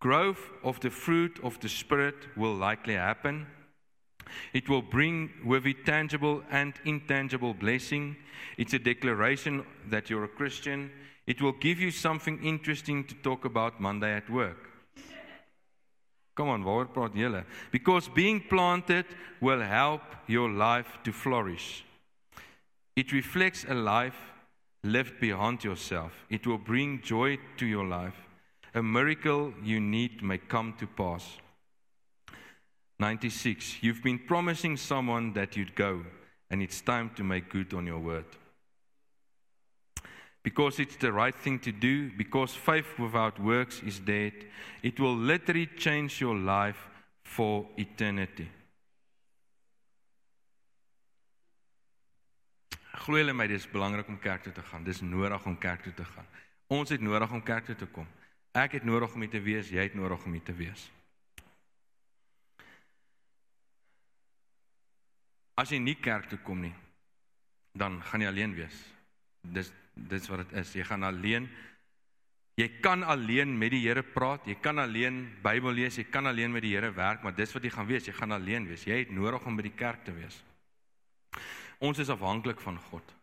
Growth 0.01 0.51
of 0.63 0.81
the 0.81 0.91
fruit 0.91 1.39
of 1.43 1.59
the 1.61 1.69
Spirit 1.69 2.15
will 2.37 2.55
likely 2.55 2.95
happen. 2.95 3.47
It 4.53 4.69
will 4.69 4.83
bring 4.83 5.31
with 5.45 5.67
it 5.67 5.87
tangible 5.87 6.43
and 6.51 6.75
intangible 6.85 7.55
blessing. 7.55 8.17
It's 8.59 8.75
a 8.75 8.79
declaration 8.79 9.65
that 9.89 10.11
you're 10.11 10.25
a 10.25 10.29
Christian. 10.29 10.91
It 11.27 11.41
will 11.41 11.53
give 11.53 11.81
you 11.81 11.91
something 11.91 12.43
interesting 12.43 13.05
to 13.05 13.15
talk 13.15 13.45
about 13.45 13.81
Monday 13.81 14.15
at 14.15 14.29
work. 14.29 14.71
Come 16.35 16.49
on, 16.49 16.65
waar 16.65 16.87
praat 16.87 17.15
julle? 17.15 17.45
Because 17.71 18.09
being 18.09 18.41
planted 18.41 19.07
will 19.41 19.61
help 19.61 20.03
your 20.27 20.51
life 20.51 20.99
to 21.05 21.13
flourish. 21.13 21.85
It 22.97 23.13
reflects 23.13 23.65
a 23.69 23.75
life 23.75 24.17
lived 24.85 25.19
beyond 25.19 25.65
yourself. 25.65 26.13
It 26.31 26.47
will 26.47 26.59
bring 26.59 27.01
joy 27.03 27.39
to 27.57 27.67
your 27.67 27.85
life. 27.85 28.15
A 28.75 28.83
miracle 28.83 29.53
you 29.63 29.81
need 29.81 30.23
may 30.23 30.39
come 30.39 30.75
to 30.79 30.87
pass. 30.87 31.39
96. 33.01 33.83
You've 33.83 34.03
been 34.03 34.19
promising 34.19 34.77
someone 34.77 35.33
that 35.33 35.57
you'd 35.57 35.75
go, 35.75 36.05
and 36.51 36.63
it's 36.63 36.81
time 36.81 37.11
to 37.17 37.25
make 37.25 37.51
good 37.51 37.75
on 37.75 37.87
your 37.87 37.99
word. 37.99 38.27
Because 40.43 40.79
it's 40.79 40.97
the 40.97 41.13
right 41.13 41.35
thing 41.35 41.59
to 41.61 41.73
do, 41.73 42.11
because 42.17 42.55
faith 42.55 42.99
without 42.99 43.41
works 43.41 43.81
is 43.85 43.99
dead, 43.99 44.33
it 44.83 45.01
will 45.01 45.17
literally 45.17 45.67
change 45.67 46.21
your 46.21 46.37
life 46.37 46.89
for 47.25 47.67
eternity. 47.79 48.49
Glo 52.95 53.19
julle 53.19 53.35
my, 53.35 53.47
dis 53.51 53.67
belangrik 53.71 54.09
om 54.09 54.19
kerk 54.23 54.45
toe 54.47 54.53
te 54.55 54.63
gaan. 54.63 54.85
Dis 54.87 55.01
nodig 55.03 55.47
om 55.47 55.59
kerk 55.59 55.83
toe 55.83 55.95
te 55.95 56.05
gaan. 56.05 56.27
Ons 56.73 56.95
het 56.95 57.03
nodig 57.03 57.33
om 57.33 57.43
kerk 57.43 57.67
toe 57.67 57.77
te 57.77 57.89
kom. 57.91 58.07
Ek 58.55 58.79
het 58.79 58.85
nodig 58.87 59.15
om 59.15 59.25
hier 59.25 59.33
te 59.33 59.43
wees, 59.43 59.71
jy 59.73 59.83
het 59.83 59.97
nodig 59.99 60.23
om 60.25 60.37
hier 60.37 60.47
te 60.47 60.55
wees. 60.55 60.87
As 65.59 65.71
jy 65.71 65.79
nie 65.83 65.97
kerk 65.99 66.29
toe 66.31 66.39
kom 66.43 66.63
nie, 66.63 66.75
dan 67.79 68.01
gaan 68.03 68.23
jy 68.23 68.31
alleen 68.31 68.55
wees. 68.55 68.79
Dis 69.43 69.73
dis 69.95 70.27
wat 70.31 70.43
dit 70.43 70.57
is. 70.59 70.75
Jy 70.75 70.87
gaan 70.89 71.07
alleen 71.07 71.51
Jy 72.55 72.69
kan 72.79 73.03
alleen 73.03 73.51
met 73.59 73.73
die 73.75 73.81
Here 73.83 74.05
praat, 74.07 74.45
jy 74.47 74.55
kan 74.63 74.79
alleen 74.79 75.25
Bybel 75.43 75.75
lees, 75.75 75.97
jy 75.99 76.05
kan 76.07 76.29
alleen 76.31 76.53
met 76.55 76.63
die 76.63 76.71
Here 76.77 76.93
werk, 76.95 77.25
maar 77.27 77.35
dis 77.35 77.51
wat 77.51 77.65
jy 77.67 77.73
gaan 77.75 77.89
wees, 77.89 78.07
jy 78.07 78.15
gaan 78.15 78.31
alleen 78.37 78.69
wees. 78.69 78.85
Jy 78.87 79.01
het 79.01 79.11
nodig 79.11 79.43
om 79.43 79.57
by 79.59 79.65
die 79.67 79.75
kerk 79.75 80.05
te 80.07 80.15
wees. 80.15 80.37
Ons 81.79 81.99
is 81.99 82.11
afhanklik 82.13 82.61
van 82.61 82.79
God. 82.91 83.15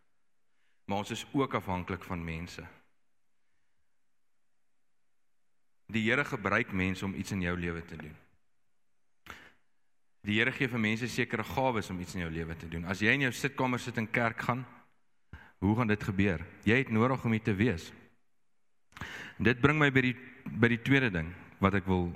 Maar 0.85 0.97
ons 0.97 1.13
is 1.13 1.25
ook 1.31 1.53
afhanklik 1.53 2.03
van 2.03 2.23
mense. 2.23 2.63
Die 5.91 6.03
Here 6.07 6.25
gebruik 6.25 6.71
mense 6.71 7.05
om 7.05 7.13
iets 7.15 7.31
in 7.31 7.41
jou 7.41 7.57
lewe 7.59 7.85
te 7.85 7.95
doen. 7.95 8.15
Die 10.21 10.37
Here 10.37 10.51
gee 10.51 10.69
vir 10.69 10.79
mense 10.79 11.07
sekere 11.09 11.43
gawes 11.43 11.89
om 11.89 11.99
iets 11.99 12.15
in 12.15 12.25
jou 12.25 12.31
lewe 12.31 12.55
te 12.55 12.67
doen. 12.69 12.85
As 12.85 13.01
jy 13.01 13.15
in 13.15 13.25
jou 13.27 13.31
sitkamer 13.35 13.79
sit 13.79 13.97
en 13.97 14.09
kerk 14.11 14.43
gaan, 14.47 14.65
hoe 15.61 15.75
gaan 15.77 15.91
dit 15.91 16.03
gebeur? 16.03 16.45
Jy 16.65 16.77
het 16.83 16.91
nodig 16.93 17.25
om 17.25 17.31
hier 17.31 17.43
te 17.43 17.55
wees. 17.55 17.91
En 19.37 19.47
dit 19.49 19.61
bring 19.61 19.79
my 19.79 19.91
by 19.93 20.05
die 20.11 20.17
by 20.41 20.71
die 20.71 20.81
tweede 20.81 21.11
ding 21.13 21.27
wat 21.61 21.75
ek 21.77 21.85
wil 21.85 22.07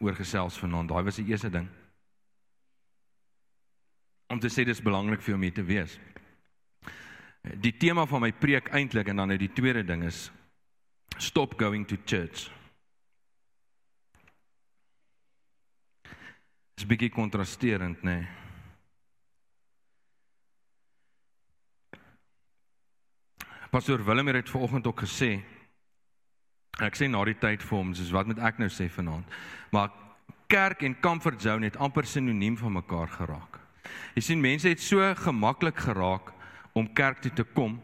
oorgesels 0.00 0.56
vanaand. 0.58 0.88
Daai 0.88 1.04
was 1.04 1.18
die 1.20 1.26
eerste 1.28 1.50
ding 1.52 1.66
om 4.28 4.40
te 4.40 4.50
sê 4.50 4.64
dis 4.66 4.82
belangrik 4.82 5.22
vir 5.22 5.36
hom 5.36 5.46
hier 5.46 5.54
te 5.54 5.64
wees. 5.66 5.98
Die 7.62 7.74
tema 7.78 8.06
van 8.10 8.24
my 8.26 8.32
preek 8.34 8.72
eintlik 8.74 9.08
en 9.08 9.22
dan 9.22 9.30
net 9.30 9.42
die 9.42 9.52
tweede 9.54 9.84
ding 9.86 10.02
is 10.06 10.30
stop 11.18 11.54
going 11.58 11.86
to 11.86 11.96
church. 12.04 12.50
Dis 16.76 16.88
bietjie 16.88 17.12
kontrasterend, 17.14 18.02
nê. 18.04 18.18
Nee. 18.20 18.44
Pastor 23.70 24.04
Willem 24.04 24.26
het 24.26 24.50
vanoggend 24.50 24.86
ook 24.86 25.00
gesê 25.00 25.40
ek 26.80 26.96
sê 26.96 27.08
na 27.08 27.22
die 27.24 27.38
tyd 27.40 27.64
vir 27.64 27.78
hom, 27.78 27.94
soos 27.96 28.12
wat 28.12 28.28
moet 28.28 28.40
ek 28.44 28.60
nou 28.60 28.68
sê 28.72 28.86
vanaand? 28.92 29.24
Maar 29.72 29.90
kerk 30.52 30.84
en 30.84 30.94
comfort 31.00 31.40
zone 31.42 31.70
het 31.70 31.76
amper 31.80 32.04
sinoniem 32.04 32.56
van 32.56 32.72
mekaar 32.72 33.08
geraak. 33.08 33.55
Jy 34.14 34.22
sien 34.22 34.40
mense 34.40 34.68
het 34.68 34.80
so 34.80 35.02
gemaklik 35.20 35.78
geraak 35.86 36.32
om 36.76 36.88
kerk 36.92 37.22
toe 37.24 37.32
te 37.32 37.44
kom 37.44 37.78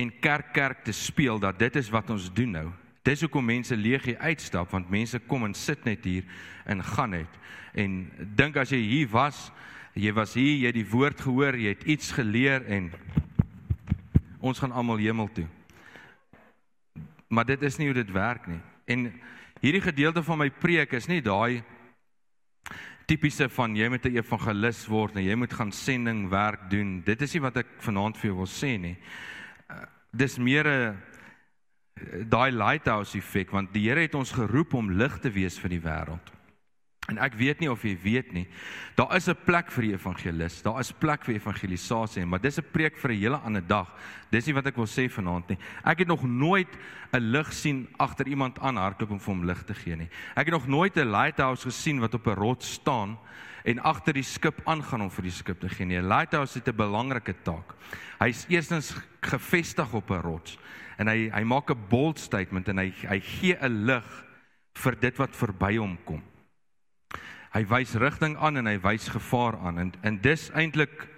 en 0.00 0.12
kerk 0.20 0.52
kerk 0.56 0.84
te 0.84 0.92
speel 0.92 1.40
dat 1.40 1.58
dit 1.58 1.76
is 1.76 1.90
wat 1.92 2.10
ons 2.10 2.30
doen 2.32 2.50
nou. 2.56 2.68
Dis 3.04 3.22
hoekom 3.24 3.44
mense 3.44 3.76
leeg 3.76 4.04
hier 4.10 4.18
uitstap 4.20 4.72
want 4.74 4.90
mense 4.92 5.18
kom 5.28 5.44
en 5.48 5.56
sit 5.56 5.84
net 5.88 6.04
hier 6.04 6.24
en 6.64 6.82
gaan 6.84 7.16
net. 7.16 7.38
En 7.74 8.02
dink 8.36 8.56
as 8.60 8.72
jy 8.74 8.80
hier 8.80 9.10
was, 9.12 9.48
jy 9.94 10.12
was 10.14 10.34
hier, 10.38 10.56
jy 10.58 10.70
het 10.70 10.78
die 10.78 10.88
woord 10.88 11.20
gehoor, 11.20 11.56
jy 11.56 11.74
het 11.74 11.86
iets 11.88 12.12
geleer 12.16 12.64
en 12.68 12.90
ons 14.40 14.60
gaan 14.60 14.72
almal 14.72 15.00
hemel 15.00 15.28
toe. 15.34 15.46
Maar 17.28 17.46
dit 17.52 17.62
is 17.62 17.76
nie 17.78 17.90
hoe 17.90 17.98
dit 18.00 18.12
werk 18.12 18.48
nie. 18.50 18.60
En 18.90 19.06
hierdie 19.60 19.84
gedeelte 19.84 20.22
van 20.26 20.40
my 20.40 20.48
preek 20.50 20.96
is 20.98 21.08
nie 21.08 21.20
daai 21.22 21.62
tipiese 23.10 23.48
van 23.50 23.74
jy 23.74 23.88
moet 23.90 24.06
'n 24.06 24.16
evangelis 24.16 24.86
word 24.86 25.16
en 25.16 25.24
jy 25.24 25.34
moet 25.34 25.52
gaan 25.52 25.72
sending 25.72 26.28
werk 26.30 26.70
doen. 26.70 27.02
Dit 27.04 27.22
is 27.22 27.34
nie 27.34 27.42
wat 27.42 27.56
ek 27.56 27.66
vanaand 27.78 28.16
vir 28.16 28.30
jou 28.30 28.36
wil 28.36 28.46
sê 28.46 28.78
nie. 28.78 28.96
Uh, 29.70 29.86
dis 30.12 30.38
meer 30.38 30.66
'n 30.66 30.96
daai 32.28 32.50
lighthouse 32.52 33.18
effek 33.18 33.50
want 33.50 33.72
die 33.72 33.88
Here 33.88 34.00
het 34.00 34.14
ons 34.14 34.32
geroep 34.32 34.74
om 34.74 34.90
lig 34.90 35.18
te 35.18 35.30
wees 35.30 35.58
vir 35.58 35.70
die 35.70 35.80
wêreld. 35.80 36.39
En 37.08 37.18
ek 37.18 37.34
weet 37.34 37.62
nie 37.62 37.70
of 37.70 37.82
jy 37.82 37.94
weet 38.02 38.32
nie, 38.36 38.46
daar 38.94 39.16
is 39.16 39.28
'n 39.28 39.34
plek 39.44 39.70
vir 39.70 39.82
die 39.82 39.92
evangelis, 39.92 40.62
daar 40.62 40.80
is 40.80 40.92
plek 40.92 41.24
vir 41.24 41.34
evangelisasie, 41.34 42.26
maar 42.26 42.40
dis 42.40 42.58
'n 42.58 42.70
preek 42.72 42.96
vir 42.96 43.10
'n 43.10 43.18
hele 43.18 43.36
ander 43.36 43.66
dag. 43.66 43.88
Dis 44.30 44.46
nie 44.46 44.54
wat 44.54 44.66
ek 44.66 44.76
wil 44.76 44.86
sê 44.86 45.10
vanaand 45.10 45.48
nie. 45.48 45.58
Ek 45.84 45.98
het 45.98 46.08
nog 46.08 46.22
nooit 46.22 46.68
'n 47.12 47.32
lig 47.32 47.52
sien 47.52 47.88
agter 47.98 48.28
iemand 48.28 48.58
aan 48.60 48.76
hardloop 48.76 49.10
om 49.10 49.20
vir 49.20 49.34
hom 49.34 49.44
lig 49.44 49.62
te 49.64 49.74
gee 49.74 49.96
nie. 49.96 50.08
Ek 50.36 50.46
het 50.46 50.52
nog 50.52 50.68
nooit 50.68 50.96
'n 50.96 51.10
lighthouse 51.10 51.64
gesien 51.64 52.00
wat 52.00 52.14
op 52.14 52.26
'n 52.26 52.34
rots 52.34 52.72
staan 52.72 53.18
en 53.64 53.82
agter 53.82 54.12
die 54.12 54.22
skip 54.22 54.60
aangaan 54.64 55.02
om 55.02 55.10
vir 55.10 55.22
die 55.22 55.34
skip 55.34 55.60
te 55.60 55.68
gee 55.68 55.86
nie. 55.86 55.98
'n 55.98 56.08
Lighthouse 56.08 56.58
het 56.58 56.68
'n 56.68 56.76
belangrike 56.76 57.34
taak. 57.42 57.74
Hy's 58.20 58.46
eerstens 58.48 58.94
gevestig 59.20 59.92
op 59.94 60.10
'n 60.10 60.20
rots 60.20 60.58
en 60.98 61.08
hy 61.08 61.30
hy 61.30 61.42
maak 61.44 61.70
'n 61.70 61.88
bold 61.88 62.18
statement 62.18 62.68
en 62.68 62.78
hy 62.78 62.92
hy 63.08 63.20
gee 63.20 63.56
'n 63.60 63.86
lig 63.86 64.24
vir 64.74 65.00
dit 65.00 65.16
wat 65.16 65.36
verby 65.36 65.76
hom 65.76 65.98
kom. 66.04 66.22
Hy 67.50 67.64
wys 67.66 67.96
rigting 67.98 68.36
aan 68.38 68.60
en 68.60 68.66
hy 68.66 68.76
wys 68.78 69.08
gevaar 69.10 69.58
aan 69.58 69.78
en 69.78 69.92
en 70.06 70.20
dis 70.22 70.50
eintlik 70.54 71.08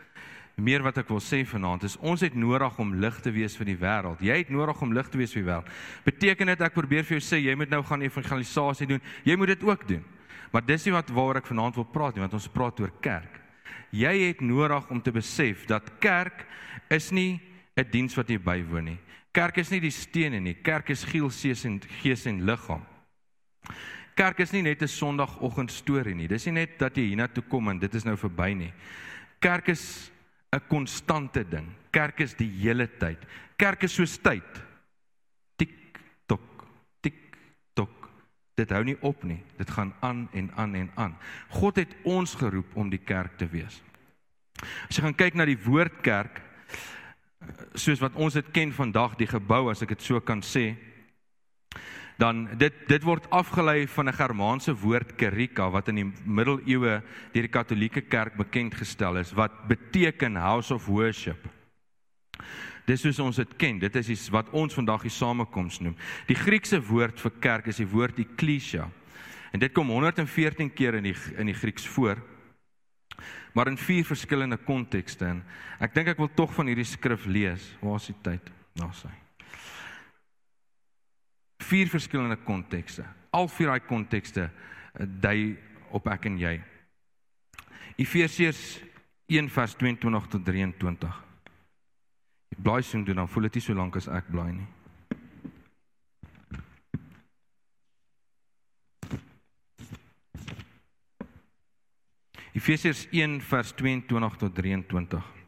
meer 0.56 0.84
wat 0.84 0.98
ek 1.00 1.10
wil 1.12 1.20
sê 1.20 1.42
vanaand 1.48 1.84
is 1.88 1.98
ons 2.00 2.22
het 2.24 2.34
nodig 2.36 2.78
om 2.80 2.94
lig 3.00 3.20
te 3.24 3.32
wees 3.32 3.56
vir 3.56 3.68
die 3.68 3.76
wêreld. 3.76 4.20
Jy 4.24 4.38
het 4.44 4.50
nodig 4.52 4.80
om 4.84 4.92
lig 4.92 5.08
te 5.12 5.20
wees 5.20 5.32
vir 5.32 5.42
die 5.42 5.48
wêreld. 5.50 5.70
Beteken 6.04 6.52
dit 6.52 6.64
ek 6.64 6.74
probeer 6.76 7.04
vir 7.08 7.18
jou 7.18 7.24
sê 7.24 7.40
jy 7.42 7.54
moet 7.58 7.72
nou 7.72 7.82
gaan 7.84 8.04
evangelisasie 8.04 8.88
doen? 8.88 9.04
Jy 9.24 9.36
moet 9.36 9.54
dit 9.54 9.64
ook 9.68 9.86
doen. 9.88 10.04
Maar 10.52 10.66
dis 10.68 10.84
nie 10.86 10.92
wat 10.92 11.12
waaroor 11.12 11.40
ek 11.40 11.48
vanaand 11.48 11.78
wil 11.80 11.88
praat 11.88 12.16
nie, 12.16 12.24
want 12.24 12.36
ons 12.36 12.50
praat 12.52 12.80
oor 12.80 12.92
kerk. 13.04 13.40
Jy 13.92 14.12
het 14.28 14.40
nodig 14.44 14.88
om 14.92 15.00
te 15.00 15.12
besef 15.12 15.66
dat 15.68 15.88
kerk 16.00 16.46
is 16.92 17.10
nie 17.12 17.40
'n 17.76 17.88
diens 17.90 18.14
wat 18.16 18.28
jy 18.28 18.38
bywoon 18.38 18.84
nie. 18.84 18.98
Kerk 19.32 19.58
is 19.58 19.70
nie 19.70 19.80
die 19.80 19.90
stene 19.90 20.40
nie. 20.40 20.54
Kerk 20.54 20.90
is 20.90 21.04
gees 21.04 21.64
en 21.64 21.80
gees 22.02 22.26
en 22.26 22.44
liggaam. 22.44 22.84
Kerk 24.14 24.42
is 24.44 24.52
nie 24.52 24.62
net 24.62 24.82
'n 24.82 24.88
Sondagoggend 24.88 25.70
storie 25.70 26.14
nie. 26.14 26.28
Dis 26.28 26.44
nie 26.46 26.52
net 26.52 26.78
dat 26.78 26.96
jy 26.96 27.02
hiernatoe 27.02 27.44
kom 27.48 27.68
en 27.68 27.78
dit 27.78 27.94
is 27.94 28.04
nou 28.04 28.16
verby 28.16 28.54
nie. 28.54 28.72
Kerk 29.40 29.68
is 29.68 30.10
'n 30.52 30.60
konstante 30.68 31.44
ding. 31.48 31.68
Kerk 31.90 32.20
is 32.20 32.34
die 32.34 32.48
hele 32.48 32.86
tyd. 32.86 33.18
Kerk 33.56 33.82
is 33.82 33.94
soos 33.94 34.18
tyd. 34.18 34.62
Tik 35.56 35.98
tok, 36.26 36.66
tik 37.00 37.36
tok. 37.74 38.10
Dit 38.54 38.70
hou 38.70 38.84
nie 38.84 38.96
op 39.00 39.24
nie. 39.24 39.42
Dit 39.56 39.70
gaan 39.70 39.94
aan 40.00 40.28
en 40.32 40.50
aan 40.56 40.74
en 40.74 40.90
aan. 40.94 41.16
God 41.48 41.76
het 41.76 41.94
ons 42.04 42.34
geroep 42.34 42.76
om 42.76 42.90
die 42.90 43.02
kerk 43.04 43.38
te 43.38 43.48
wees. 43.48 43.82
As 44.88 44.96
jy 44.96 45.02
gaan 45.02 45.14
kyk 45.14 45.34
na 45.34 45.44
die 45.44 45.58
woord 45.64 46.02
kerk, 46.02 46.40
soos 47.74 48.00
wat 48.00 48.14
ons 48.14 48.34
dit 48.34 48.50
ken 48.54 48.72
vandag, 48.72 49.16
die 49.18 49.26
gebou 49.26 49.70
as 49.70 49.82
ek 49.82 49.96
dit 49.96 50.02
so 50.02 50.20
kan 50.20 50.42
sê, 50.42 50.76
dan 52.22 52.44
dit 52.58 52.74
dit 52.86 53.02
word 53.02 53.26
afgelei 53.34 53.86
van 53.88 54.08
'n 54.08 54.14
Germaanse 54.14 54.74
woord 54.74 55.16
kerika 55.16 55.70
wat 55.70 55.88
in 55.88 55.94
die 55.94 56.12
middeleeue 56.24 57.02
deur 57.32 57.46
die 57.48 57.48
Katolieke 57.48 58.00
Kerk 58.00 58.36
bekend 58.36 58.74
gestel 58.74 59.18
is 59.18 59.32
wat 59.32 59.66
beteken 59.66 60.36
house 60.36 60.74
of 60.74 60.86
worship. 60.86 61.48
Dis 62.86 63.00
soos 63.00 63.18
ons 63.18 63.36
dit 63.36 63.56
ken. 63.56 63.78
Dit 63.78 63.96
is 63.96 64.08
iets 64.08 64.28
wat 64.28 64.50
ons 64.50 64.74
vandag 64.74 65.02
die 65.02 65.10
samekoms 65.10 65.80
noem. 65.80 65.96
Die 66.26 66.36
Griekse 66.36 66.80
woord 66.82 67.20
vir 67.20 67.32
kerk 67.40 67.66
is 67.66 67.76
die 67.76 67.86
woord 67.86 68.18
ekklesia. 68.18 68.88
En 69.52 69.60
dit 69.60 69.72
kom 69.72 69.88
114 69.88 70.72
keer 70.74 70.94
in 70.94 71.02
die 71.02 71.16
in 71.36 71.46
die 71.46 71.54
Grieks 71.54 71.86
voor. 71.86 72.16
Maar 73.52 73.68
in 73.68 73.76
vier 73.76 74.04
verskillende 74.04 74.56
kontekste 74.56 75.24
en 75.26 75.42
ek 75.78 75.94
dink 75.94 76.08
ek 76.08 76.18
wil 76.18 76.30
tog 76.34 76.54
van 76.54 76.66
hierdie 76.66 76.84
skrif 76.84 77.26
lees. 77.26 77.76
Waar 77.80 77.96
is 77.96 78.06
die 78.06 78.20
tyd? 78.22 78.50
Nou 78.74 78.90
sê 78.92 79.21
vier 81.62 81.90
verskillende 81.90 82.38
kontekste. 82.44 83.06
Al 83.32 83.48
vier 83.48 83.72
daai 83.72 83.86
kontekste 83.86 84.48
eh, 84.48 85.06
dui 85.06 85.56
op 85.92 86.08
ek 86.12 86.28
en 86.30 86.38
jy. 86.40 86.56
Efesiërs 88.00 88.80
1 89.32 89.48
vers 89.52 89.74
22 89.80 90.28
tot 90.32 90.44
23. 90.44 91.18
Ek 92.52 92.60
blaai 92.60 92.82
sien 92.84 93.04
doen 93.04 93.22
dan 93.22 93.28
voel 93.30 93.48
dit 93.48 93.58
nie 93.58 93.64
so 93.64 93.76
lank 93.76 93.96
as 93.96 94.08
ek 94.12 94.28
blaai 94.32 94.52
nie. 94.52 94.68
Efesiërs 102.52 103.06
1 103.16 103.40
vers 103.48 103.72
22 103.78 104.36
tot 104.38 104.54
23. 104.54 105.41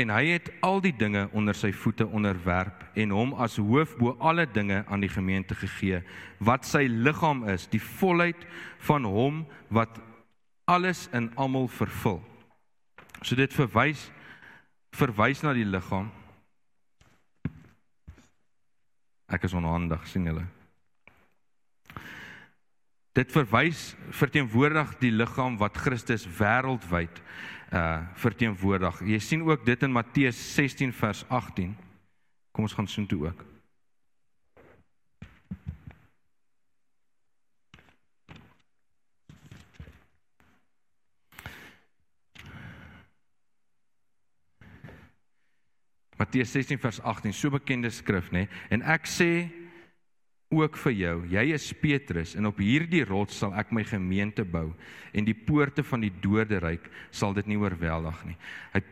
En 0.00 0.10
hy 0.12 0.34
het 0.34 0.48
al 0.64 0.80
die 0.82 0.94
dinge 0.96 1.26
onder 1.36 1.56
sy 1.56 1.70
voete 1.76 2.06
onderwerp 2.06 2.84
en 2.98 3.12
hom 3.14 3.34
as 3.40 3.58
hoof 3.60 3.96
bo 3.98 4.16
alle 4.18 4.46
dinge 4.48 4.82
aan 4.88 5.02
die 5.04 5.12
gemeente 5.12 5.54
gegee 5.54 6.02
wat 6.38 6.66
sy 6.68 6.86
liggaam 6.88 7.44
is 7.52 7.66
die 7.72 7.82
volheid 8.00 8.46
van 8.88 9.04
hom 9.04 9.44
wat 9.68 10.00
alles 10.70 11.08
in 11.12 11.28
almal 11.34 11.68
vervul. 11.68 12.20
So 13.22 13.36
dit 13.36 13.52
verwys 13.52 14.08
verwys 14.96 15.42
na 15.44 15.52
die 15.54 15.66
liggaam. 15.66 16.08
Ek 19.30 19.44
is 19.46 19.54
onhandig 19.54 20.06
sien 20.10 20.26
julle. 20.26 20.46
Dit 23.14 23.30
verwys 23.34 23.92
verteenwoordig 24.14 24.96
die 25.02 25.12
liggaam 25.14 25.58
wat 25.60 25.78
Christus 25.78 26.26
wêreldwyd 26.38 27.22
uh 27.70 28.00
verteenwoordig. 28.18 29.00
Jy 29.06 29.18
sien 29.22 29.42
ook 29.46 29.64
dit 29.66 29.82
in 29.82 29.92
Matteus 29.92 30.38
16 30.54 30.92
vers 30.92 31.24
18. 31.28 31.76
Kom 32.50 32.66
ons 32.66 32.74
gaan 32.74 32.88
soheen 32.90 33.08
toe 33.08 33.26
ook. 33.26 33.44
Matteus 46.20 46.52
16 46.52 46.78
vers 46.78 47.00
18, 47.00 47.32
so 47.32 47.50
bekende 47.50 47.90
skrif 47.90 48.28
nê. 48.30 48.44
En 48.68 48.82
ek 48.84 49.08
sê 49.08 49.30
ook 50.50 50.76
vir 50.82 50.94
jou. 50.98 51.16
Jy 51.30 51.44
is 51.54 51.68
Petrus 51.78 52.34
en 52.34 52.48
op 52.50 52.58
hierdie 52.58 53.04
rots 53.06 53.38
sal 53.38 53.54
ek 53.58 53.70
my 53.74 53.84
gemeente 53.86 54.42
bou 54.42 54.72
en 55.14 55.26
die 55.26 55.36
poorte 55.36 55.84
van 55.86 56.02
die 56.02 56.12
doderyk 56.22 56.88
sal 57.14 57.36
dit 57.36 57.46
nie 57.50 57.58
oorweldig 57.60 58.24
nie. 58.26 58.36
Hy 58.74 58.82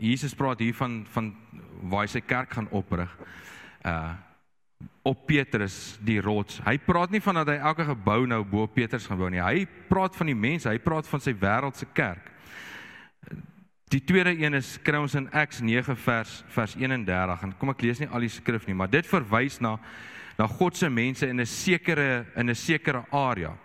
Jesus 0.00 0.34
praat 0.34 0.62
hier 0.64 0.74
van 0.74 1.02
van 1.12 1.28
waar 1.90 2.06
hy 2.06 2.10
sy 2.10 2.24
kerk 2.24 2.56
gaan 2.56 2.70
oprig. 2.74 3.12
Uh 3.84 4.16
op 5.02 5.24
Petrus 5.26 5.96
die 6.04 6.20
rots. 6.22 6.60
Hy 6.62 6.76
praat 6.78 7.10
nie 7.10 7.20
van 7.24 7.40
dat 7.40 7.48
hy 7.50 7.56
elke 7.66 7.82
gebou 7.88 8.26
nou 8.30 8.42
bo 8.46 8.66
Petrus 8.70 9.08
gaan 9.08 9.18
bou 9.18 9.30
nie. 9.32 9.40
Hy 9.42 9.64
praat 9.88 10.14
van 10.14 10.28
die 10.30 10.36
mense, 10.38 10.68
hy 10.70 10.78
praat 10.78 11.08
van 11.10 11.22
sy 11.24 11.32
wêreldse 11.34 11.88
kerk. 11.96 12.28
Die 13.90 14.02
tweede 14.04 14.34
een 14.36 14.54
is 14.54 14.76
kry 14.84 15.00
ons 15.00 15.16
in 15.18 15.26
Acts 15.32 15.62
9 15.64 15.96
vers 16.04 16.34
vers 16.54 16.76
31 16.76 17.42
en 17.46 17.56
kom 17.58 17.72
ek 17.72 17.82
lees 17.86 18.02
nie 18.02 18.10
al 18.12 18.22
die 18.22 18.30
skrif 18.30 18.68
nie, 18.68 18.76
maar 18.76 18.92
dit 18.92 19.08
verwys 19.08 19.58
na 19.64 19.78
na 20.38 20.46
God 20.46 20.76
se 20.76 20.88
mense 20.88 21.26
in 21.26 21.40
'n 21.40 21.46
sekere 21.46 22.26
in 22.36 22.50
'n 22.50 22.54
sekere 22.54 23.04
area. 23.10 23.58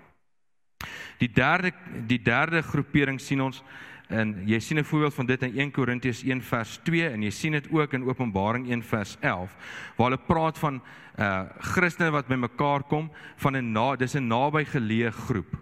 Die 1.19 1.31
derde 1.31 1.71
die 2.07 2.21
derde 2.21 2.61
groepering 2.61 3.19
sien 3.21 3.41
ons 3.41 3.63
en 4.09 4.43
jy 4.45 4.59
sien 4.59 4.79
'n 4.79 4.83
voorbeeld 4.83 5.13
van 5.13 5.25
dit 5.25 5.43
in 5.43 5.59
1 5.59 5.71
Korintiërs 5.71 6.23
1 6.23 6.41
vers 6.41 6.79
2 6.83 7.09
en 7.09 7.21
jy 7.21 7.29
sien 7.29 7.51
dit 7.51 7.71
ook 7.71 7.93
in 7.93 8.03
Openbaring 8.03 8.67
1 8.69 8.83
vers 8.83 9.17
11 9.21 9.55
waar 9.97 10.09
hulle 10.09 10.25
praat 10.27 10.57
van 10.57 10.81
uh 11.19 11.43
Christene 11.59 12.11
wat 12.11 12.27
bymekaar 12.27 12.83
kom 12.83 13.11
van 13.35 13.55
'n 13.55 13.71
na 13.71 13.95
dis 13.95 14.15
'n 14.15 14.27
naby 14.27 14.65
geleë 14.65 15.11
groep. 15.11 15.55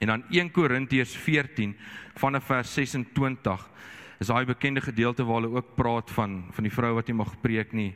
En 0.00 0.06
dan 0.06 0.24
1 0.30 0.50
Korintiërs 0.50 1.16
14 1.16 1.76
van 2.14 2.40
vers 2.40 2.74
26 2.74 3.70
is 4.18 4.26
daai 4.26 4.44
bekende 4.44 4.80
gedeelte 4.80 5.24
waar 5.24 5.42
hulle 5.42 5.56
ook 5.56 5.74
praat 5.74 6.10
van 6.10 6.44
van 6.50 6.64
die 6.64 6.72
vrou 6.72 6.94
wat 6.94 7.06
nie 7.06 7.16
mag 7.16 7.40
preek 7.40 7.72
nie. 7.72 7.94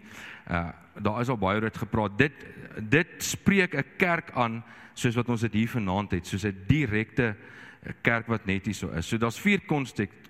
Uh 0.51 0.69
daar 0.99 1.21
is 1.21 1.29
al 1.31 1.39
baie 1.39 1.55
oor 1.55 1.69
dit 1.69 1.79
gepraat. 1.79 2.19
Dit 2.19 2.33
dit 2.91 3.23
spreek 3.23 3.75
'n 3.75 3.85
kerk 3.97 4.31
aan 4.35 4.65
soos 4.95 5.15
wat 5.15 5.29
ons 5.29 5.41
dit 5.41 5.53
hier 5.53 5.69
vanaand 5.69 6.11
het, 6.11 6.27
soos 6.27 6.45
'n 6.45 6.65
direkte 6.67 7.37
kerk 8.03 8.27
wat 8.27 8.47
net 8.47 8.67
hier 8.67 8.75
so 8.75 8.91
is. 8.91 9.07
So 9.07 9.19
daar's 9.19 9.41
vier 9.41 9.61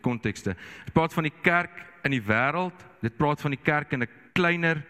kontekste. 0.01 0.57
Dit 0.85 0.93
praat 0.93 1.13
van 1.13 1.23
die 1.23 1.35
kerk 1.43 1.71
in 2.05 2.11
die 2.11 2.23
wêreld, 2.23 2.85
dit 3.01 3.17
praat 3.17 3.41
van 3.41 3.51
die 3.51 3.63
kerk 3.63 3.93
in 3.93 4.03
'n 4.03 4.09
kleiner 4.33 4.85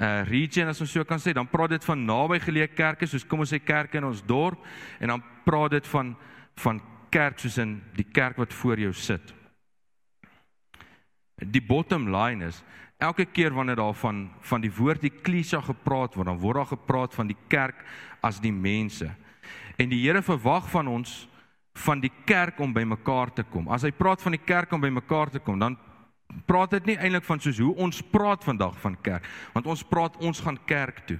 uh 0.00 0.22
region 0.24 0.68
as 0.68 0.80
ons 0.80 0.92
so 0.92 1.04
kan 1.04 1.18
sê, 1.18 1.32
dan 1.32 1.48
praat 1.48 1.70
dit 1.70 1.84
van 1.84 2.04
naby 2.04 2.38
geleë 2.40 2.74
kerke 2.74 3.06
soos 3.06 3.26
kom 3.26 3.40
ons 3.40 3.52
sê 3.52 3.58
kerke 3.60 3.98
in 3.98 4.04
ons 4.04 4.22
dorp 4.26 4.64
en 4.98 5.08
dan 5.08 5.22
praat 5.44 5.70
dit 5.70 5.86
van 5.86 6.16
van 6.56 6.80
kerk 7.10 7.38
soos 7.38 7.58
in 7.58 7.82
die 7.94 8.06
kerk 8.12 8.36
wat 8.36 8.52
voor 8.52 8.78
jou 8.78 8.92
sit. 8.92 9.34
Die 11.40 11.62
bottom 11.64 12.08
line 12.12 12.46
is 12.50 12.62
elke 13.00 13.24
keer 13.24 13.54
wanneer 13.56 13.80
daar 13.80 13.96
van 13.96 14.28
van 14.40 14.60
die 14.60 14.72
woord 14.76 15.00
die 15.00 15.12
klisa 15.12 15.60
gepraat 15.64 16.14
word, 16.14 16.28
dan 16.28 16.38
word 16.38 16.60
daar 16.60 16.72
gepraat 16.76 17.14
van 17.14 17.30
die 17.30 17.38
kerk 17.48 17.84
as 18.20 18.40
die 18.40 18.52
mense. 18.52 19.08
En 19.80 19.88
die 19.88 20.02
Here 20.04 20.22
verwag 20.22 20.68
van 20.70 20.88
ons 20.88 21.28
van 21.80 22.00
die 22.00 22.12
kerk 22.26 22.58
om 22.60 22.72
bymekaar 22.72 23.32
te 23.32 23.42
kom. 23.42 23.68
As 23.72 23.86
hy 23.86 23.92
praat 23.94 24.22
van 24.22 24.36
die 24.36 24.44
kerk 24.44 24.72
om 24.72 24.82
bymekaar 24.82 25.30
te 25.30 25.40
kom, 25.40 25.58
dan 25.58 25.78
praat 26.46 26.76
dit 26.76 26.92
nie 26.92 26.98
eintlik 26.98 27.24
van 27.26 27.40
soos 27.40 27.58
hoe 27.58 27.72
ons 27.80 28.02
praat 28.12 28.44
vandag 28.44 28.76
van 28.82 28.96
kerk, 29.02 29.26
want 29.54 29.66
ons 29.66 29.82
praat 29.86 30.18
ons 30.20 30.42
gaan 30.44 30.58
kerk 30.66 31.02
toe. 31.08 31.18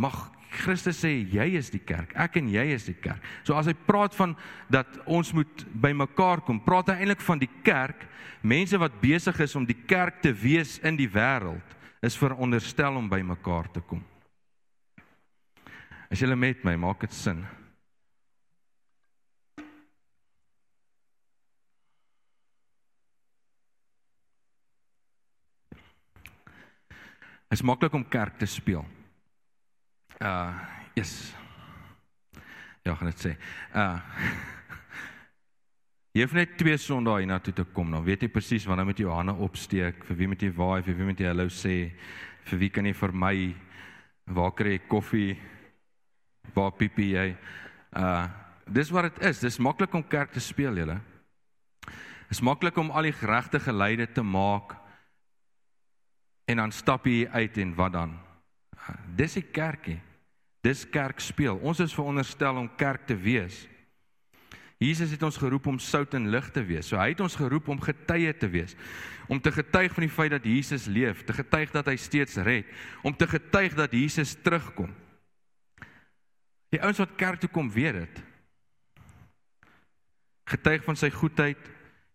Mag 0.00 0.30
Christus 0.56 0.98
sê 1.02 1.12
jy 1.30 1.46
is 1.58 1.70
die 1.72 1.82
kerk, 1.82 2.14
ek 2.18 2.38
en 2.40 2.48
jy 2.50 2.64
is 2.74 2.86
die 2.88 2.96
kerk. 2.96 3.22
So 3.46 3.56
as 3.58 3.68
hy 3.70 3.74
praat 3.86 4.16
van 4.16 4.34
dat 4.72 4.88
ons 5.04 5.32
moet 5.36 5.64
bymekaar 5.72 6.42
kom, 6.46 6.60
praat 6.64 6.92
hy 6.92 7.00
eintlik 7.02 7.24
van 7.26 7.42
die 7.42 7.50
kerk, 7.66 8.06
mense 8.42 8.78
wat 8.80 9.00
besig 9.02 9.38
is 9.44 9.56
om 9.58 9.66
die 9.68 9.78
kerk 9.88 10.22
te 10.24 10.32
wees 10.32 10.78
in 10.86 10.98
die 10.98 11.10
wêreld, 11.10 11.76
is 12.04 12.18
veronderstel 12.18 12.98
om 12.98 13.10
bymekaar 13.10 13.70
te 13.74 13.82
kom. 13.84 14.02
As 16.10 16.22
jy 16.22 16.30
met 16.38 16.62
my, 16.64 16.76
maak 16.78 17.02
dit 17.02 17.14
sin. 17.14 17.44
Dit 27.46 27.62
is 27.62 27.62
maklik 27.64 27.94
om 27.94 28.04
kerk 28.04 28.38
te 28.38 28.46
speel. 28.46 28.84
Uh, 30.20 30.54
yes. 30.94 31.34
Ja, 32.82 32.94
gaan 32.94 33.10
dit 33.10 33.20
sê. 33.20 33.36
Uh 33.74 33.98
Jy 36.16 36.24
hoef 36.24 36.32
net 36.32 36.54
twee 36.56 36.78
sondae 36.80 37.18
hiernatoe 37.20 37.52
te 37.52 37.64
kom, 37.76 37.90
dan 37.92 38.04
weet 38.06 38.22
jy 38.24 38.30
presies 38.32 38.64
wanneer 38.64 38.86
moet 38.88 39.00
jy 39.02 39.04
jou 39.04 39.12
hande 39.12 39.34
opsteek, 39.44 39.98
vir 40.08 40.16
wie 40.16 40.28
moet 40.32 40.44
jy 40.46 40.48
waai, 40.56 40.78
vir 40.86 40.96
wie 40.96 41.08
moet 41.10 41.18
jy 41.20 41.26
hallo 41.28 41.44
sê, 41.52 41.74
vir 42.48 42.60
wie 42.62 42.70
kan 42.72 42.88
jy 42.88 42.94
vir 42.96 43.12
my 43.12 43.32
waar 44.38 44.54
kry 44.56 44.78
ek 44.78 44.86
koffie? 44.88 45.34
Waar 46.56 46.72
piepie 46.78 47.10
jy? 47.12 47.26
Uh 47.92 48.24
dis 48.66 48.88
wat 48.90 49.10
dit 49.10 49.20
is. 49.28 49.42
Dis 49.44 49.60
maklik 49.62 49.92
om 49.94 50.02
kerk 50.02 50.32
te 50.32 50.40
speel, 50.40 50.80
julle. 50.80 50.96
Dis 52.30 52.40
maklik 52.42 52.80
om 52.80 52.88
al 52.90 53.10
die 53.10 53.14
regte 53.20 53.60
geleide 53.62 54.08
te 54.08 54.24
maak 54.24 54.72
en 56.48 56.64
dan 56.64 56.72
stap 56.72 57.06
jy 57.06 57.28
uit 57.28 57.60
en 57.62 57.76
wat 57.76 57.92
dan? 57.92 58.16
Dis 59.20 59.36
die 59.36 59.44
kerkie. 59.52 60.00
Dis 60.66 60.82
kerk 60.90 61.20
speel. 61.22 61.58
Ons 61.62 61.80
is 61.84 61.94
veronderstel 61.94 62.58
om 62.58 62.68
kerk 62.78 63.06
te 63.06 63.14
wees. 63.14 63.66
Jesus 64.82 65.12
het 65.14 65.22
ons 65.24 65.38
geroep 65.40 65.70
om 65.70 65.78
sout 65.80 66.12
en 66.18 66.28
lig 66.28 66.48
te 66.52 66.60
wees. 66.66 66.90
So 66.90 66.98
hy 67.00 67.12
het 67.14 67.22
ons 67.24 67.38
geroep 67.38 67.70
om 67.72 67.80
getuie 67.80 68.32
te 68.36 68.48
wees. 68.50 68.74
Om 69.30 69.40
te 69.40 69.52
getuig 69.54 69.94
van 69.94 70.04
die 70.04 70.12
feit 70.12 70.34
dat 70.34 70.44
Jesus 70.44 70.84
leef, 70.90 71.22
te 71.24 71.36
getuig 71.36 71.72
dat 71.72 71.88
hy 71.88 71.96
steeds 71.98 72.36
red, 72.44 72.68
om 73.02 73.14
te 73.16 73.26
getuig 73.30 73.74
dat 73.78 73.94
Jesus 73.94 74.36
terugkom. 74.44 74.92
Die 76.74 76.82
ouens 76.82 77.00
wat 77.00 77.16
kerk 77.18 77.40
toe 77.40 77.50
kom, 77.50 77.70
weet 77.72 78.02
dit. 78.02 78.22
Getuig 80.52 80.84
van 80.86 80.98
sy 80.98 81.10
goedheid, 81.14 81.72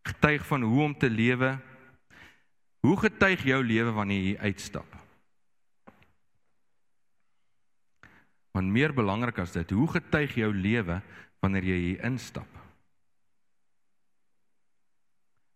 getuig 0.07 0.45
van 0.47 0.63
hoe 0.67 0.85
om 0.85 0.95
te 0.95 1.09
lewe. 1.09 1.55
Hoe 2.85 2.97
getuig 2.99 3.43
jou 3.47 3.59
lewe 3.63 3.91
wanneer 3.95 4.27
jy 4.29 4.37
uitstap? 4.51 5.00
Want 8.51 8.67
meer 8.67 8.93
belangrik 8.93 9.39
as 9.39 9.53
dit, 9.55 9.69
hoe 9.71 9.87
getuig 9.87 10.35
jou 10.35 10.53
lewe 10.53 11.01
wanneer 11.39 11.63
jy 11.63 11.77
hier 11.77 12.03
instap? 12.05 12.49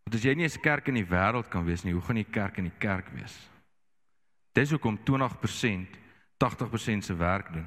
Want 0.05 0.15
as 0.15 0.23
jy 0.23 0.35
nie 0.35 0.45
'n 0.45 0.61
kerk 0.61 0.87
in 0.87 0.95
die 0.95 1.09
wêreld 1.09 1.49
kan 1.49 1.65
wees 1.65 1.83
nie, 1.83 1.93
hoe 1.93 2.01
gaan 2.01 2.17
jy 2.17 2.27
kerk 2.31 2.57
in 2.57 2.63
die 2.63 2.79
kerk 2.79 3.09
wees? 3.13 3.49
Dis 4.53 4.71
hoekom 4.71 4.97
20% 5.03 6.05
80% 6.37 7.03
se 7.03 7.15
werk 7.15 7.53
doen. 7.53 7.65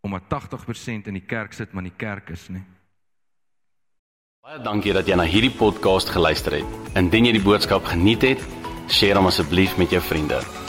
Omdat 0.00 0.22
80% 0.28 1.06
in 1.06 1.12
die 1.12 1.24
kerk 1.26 1.52
sit, 1.52 1.72
maar 1.72 1.82
nie 1.82 1.96
kerk 1.96 2.28
is 2.30 2.48
nie. 2.48 2.64
Baie 4.44 4.60
dankie 4.60 4.92
dat 4.92 5.08
jy 5.08 5.16
na 5.16 5.24
hierdie 5.24 5.54
podcast 5.56 6.12
geluister 6.12 6.58
het. 6.60 6.76
Indien 7.00 7.30
jy 7.30 7.38
die 7.38 7.46
boodskap 7.46 7.88
geniet 7.88 8.26
het, 8.28 8.44
deel 8.92 9.16
hom 9.16 9.32
asseblief 9.32 9.78
met 9.80 9.96
jou 9.96 10.02
vriende. 10.04 10.63